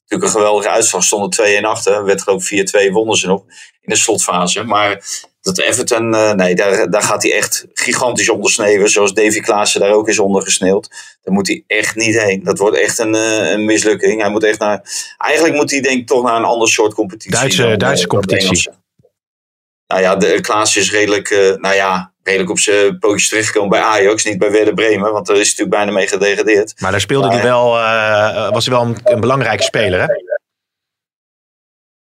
[0.08, 1.04] natuurlijk een geweldige uitslag.
[1.04, 2.06] Stonden 2-1 achter.
[2.06, 3.44] Werd geloof ik 4-2 wonnen ze nog
[3.82, 4.64] in de slotfase.
[4.64, 5.04] Maar
[5.42, 8.90] dat Everton, uh, nee, daar, daar gaat hij echt gigantisch ondersneeuwen.
[8.90, 10.90] Zoals Davy Klaassen daar ook is ondergesneeuwd.
[11.22, 12.44] Daar moet hij echt niet heen.
[12.44, 14.22] Dat wordt echt een, uh, een mislukking.
[14.22, 14.82] Hij moet echt naar.
[15.18, 17.40] Eigenlijk moet hij denk ik toch naar een ander soort competitie.
[17.40, 18.70] Duitse, dan, Duitse competitie.
[19.88, 21.30] Nou ja, de, Klaassen is redelijk.
[21.30, 24.26] Uh, nou ja, redelijk op zijn pootjes terechtgekomen bij Ajax.
[24.26, 26.74] Niet bij Werder Bremen, want daar is hij natuurlijk bijna mee gedegradeerd.
[26.82, 30.06] Maar daar speelde hij wel, uh, was hij wel een, een, belangrijke speler, hè?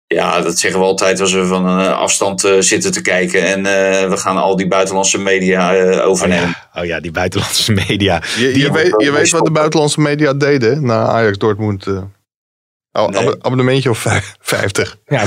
[0.07, 3.43] Ja, dat zeggen we altijd als we van een afstand uh, zitten te kijken.
[3.43, 6.49] En uh, we gaan al die buitenlandse media overnemen.
[6.49, 6.81] Oh ja.
[6.81, 8.23] oh ja, die buitenlandse media.
[8.37, 11.87] Je, die je weet, je weet wat de buitenlandse media deden na Ajax Dortmund.
[12.97, 13.35] Oh, nee.
[13.41, 14.07] abonnementje of
[14.41, 14.97] 50.
[15.07, 15.23] Ja,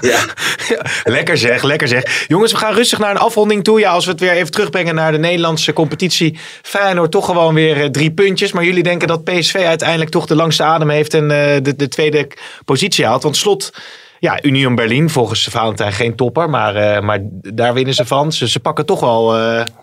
[0.00, 0.24] ja.
[0.68, 2.24] ja, lekker zeg, lekker zeg.
[2.28, 3.80] Jongens, we gaan rustig naar een afronding toe.
[3.80, 6.38] Ja, als we het weer even terugbrengen naar de Nederlandse competitie.
[6.62, 8.52] Feyenoord toch gewoon weer uh, drie puntjes.
[8.52, 11.28] Maar jullie denken dat PSV uiteindelijk toch de langste adem heeft en uh,
[11.62, 12.30] de, de tweede
[12.64, 13.22] positie haalt.
[13.22, 13.72] Want slot,
[14.18, 16.50] ja, Union Berlin volgens Valentijn geen topper.
[16.50, 17.18] Maar, uh, maar
[17.54, 18.32] daar winnen ze van.
[18.32, 19.34] Ze, ze pakken toch wel...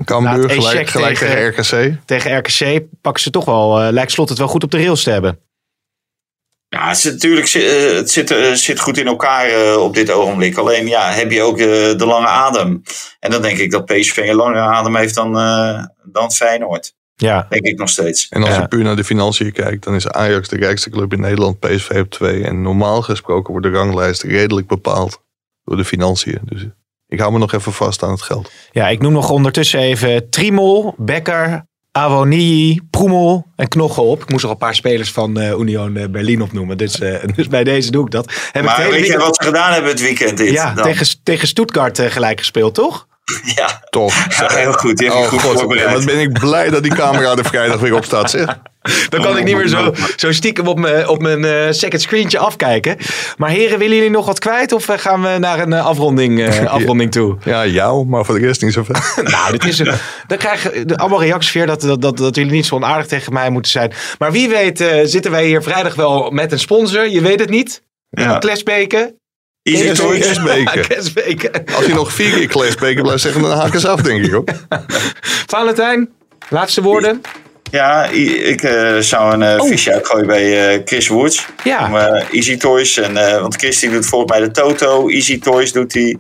[0.05, 1.97] Cambuur gelijk, gelijk tegen, tegen RKC.
[2.05, 5.09] Tegen RKC pakken ze toch wel, lijkt slot het wel goed op de rails te
[5.09, 5.39] hebben.
[6.76, 10.57] Ja, het zit, natuurlijk het zit, het zit goed in elkaar op dit ogenblik.
[10.57, 12.82] Alleen ja, heb je ook de, de lange adem.
[13.19, 16.93] En dan denk ik dat PSV een langere adem heeft dan, uh, dan Feyenoord.
[17.15, 17.45] Ja.
[17.49, 18.28] Denk ik nog steeds.
[18.30, 18.61] En als Ja.
[18.61, 21.89] je puur naar de financiën kijkt, dan is Ajax de rijkste club in Nederland, PSV
[22.03, 22.43] op 2.
[22.43, 25.22] En normaal gesproken wordt de ranglijst redelijk bepaald
[25.63, 26.39] door de financiën.
[26.43, 26.65] Dus
[27.07, 28.51] ik hou me nog even vast aan het geld.
[28.72, 34.21] Ja, ik noem nog ondertussen even Trimol, Becker, Awonii, Proemel en Knochen op.
[34.21, 36.77] Ik moest nog een paar spelers van eh, Union eh, Berlin opnoemen.
[36.77, 38.33] Dus, eh, dus bij deze doe ik dat.
[38.51, 40.37] Heb Maar weet je wat ze gedaan hebben het weekend?
[40.37, 40.83] Dit, Ja, dan?
[40.83, 43.07] tegen, tegen Stuttgart gelijk gespeeld, toch?
[43.55, 43.81] ja.
[43.89, 44.13] Toch?
[44.39, 44.97] ja, heel goed.
[44.97, 48.05] Die Oh goed god, wat ben ik blij dat die camera er vrijdag weer op
[48.05, 48.59] staat, zeg.
[49.09, 52.38] Dan kan ik niet meer zo, zo stiekem op mijn, op mijn eh, second screentje
[52.38, 52.97] afkijken.
[53.38, 54.71] Maar heren, willen jullie nog wat kwijt?
[54.71, 57.38] Of eh, gaan we naar een eh, afronding, afronding toe?
[57.43, 58.95] Ja, jou, maar voor de rest niet zoveel.
[59.32, 59.93] Nou, dit is een,
[60.27, 63.34] dan krijgen we allemaal reacties weer dat, dat, dat, dat jullie niet zo onaardig tegen
[63.34, 63.93] mij moeten zijn.
[64.17, 67.09] Maar wie weet zitten wij hier vrijdag wel met een sponsor.
[67.09, 67.84] Je weet het niet.
[68.09, 68.38] Ja.
[68.38, 69.15] Klesbeken.
[69.63, 70.19] Easy.
[70.82, 71.65] Klesbeken.
[71.75, 74.49] Als je nog vier keer Klesbeken blijft zeggen, dan haken ze af, denk ik ook.
[75.55, 76.09] Valentijn,
[76.49, 77.21] laatste woorden.
[77.72, 81.45] Ja, ik eh, zou een eh visje uitgooien bij eh, Chris Woods.
[81.63, 81.86] Ja.
[81.86, 81.95] Om,
[82.32, 82.97] Easy Toys.
[82.97, 85.07] En, want Chris die doet volgens mij de Toto.
[85.07, 86.17] Easy Toys doet hij.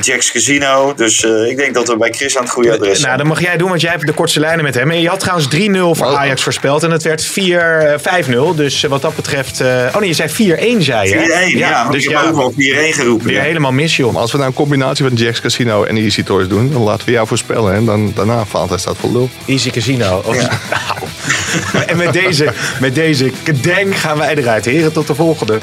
[0.00, 0.92] Jack's Casino.
[0.96, 3.18] Dus eh, ik denk dat we bij Chris aan het goede adres Nou, zijn.
[3.18, 4.90] dan mag jij doen, want jij hebt de kortste lijnen met hem.
[4.90, 6.18] En je had trouwens 3-0 voor Oh.
[6.18, 6.82] Ajax voorspeld.
[6.82, 8.54] En het werd 4, eh, 5-0.
[8.54, 9.60] Dus eh, wat dat betreft...
[9.60, 10.28] eh, oh nee, je zei
[10.78, 11.50] 4-1 zei je.
[11.54, 11.88] 4-1, ja.
[11.88, 12.54] dus ik ja, ook wel 4-1
[12.94, 13.26] geroepen.
[13.26, 13.42] weer ja.
[13.42, 14.12] helemaal mis, joh.
[14.12, 17.06] Maar als we nou een combinatie van Jack's Casino en Easy Toys doen, dan laten
[17.06, 17.74] we jou voorspellen.
[17.74, 19.30] En dan, daarna valt hij staat voor lul.
[19.46, 20.22] Easy Casino.
[20.24, 20.48] Of- Ja.
[21.72, 21.84] Nou.
[21.86, 23.30] En met deze, met deze
[23.90, 24.64] gaan wij eruit.
[24.64, 25.58] Heren, tot de volgende.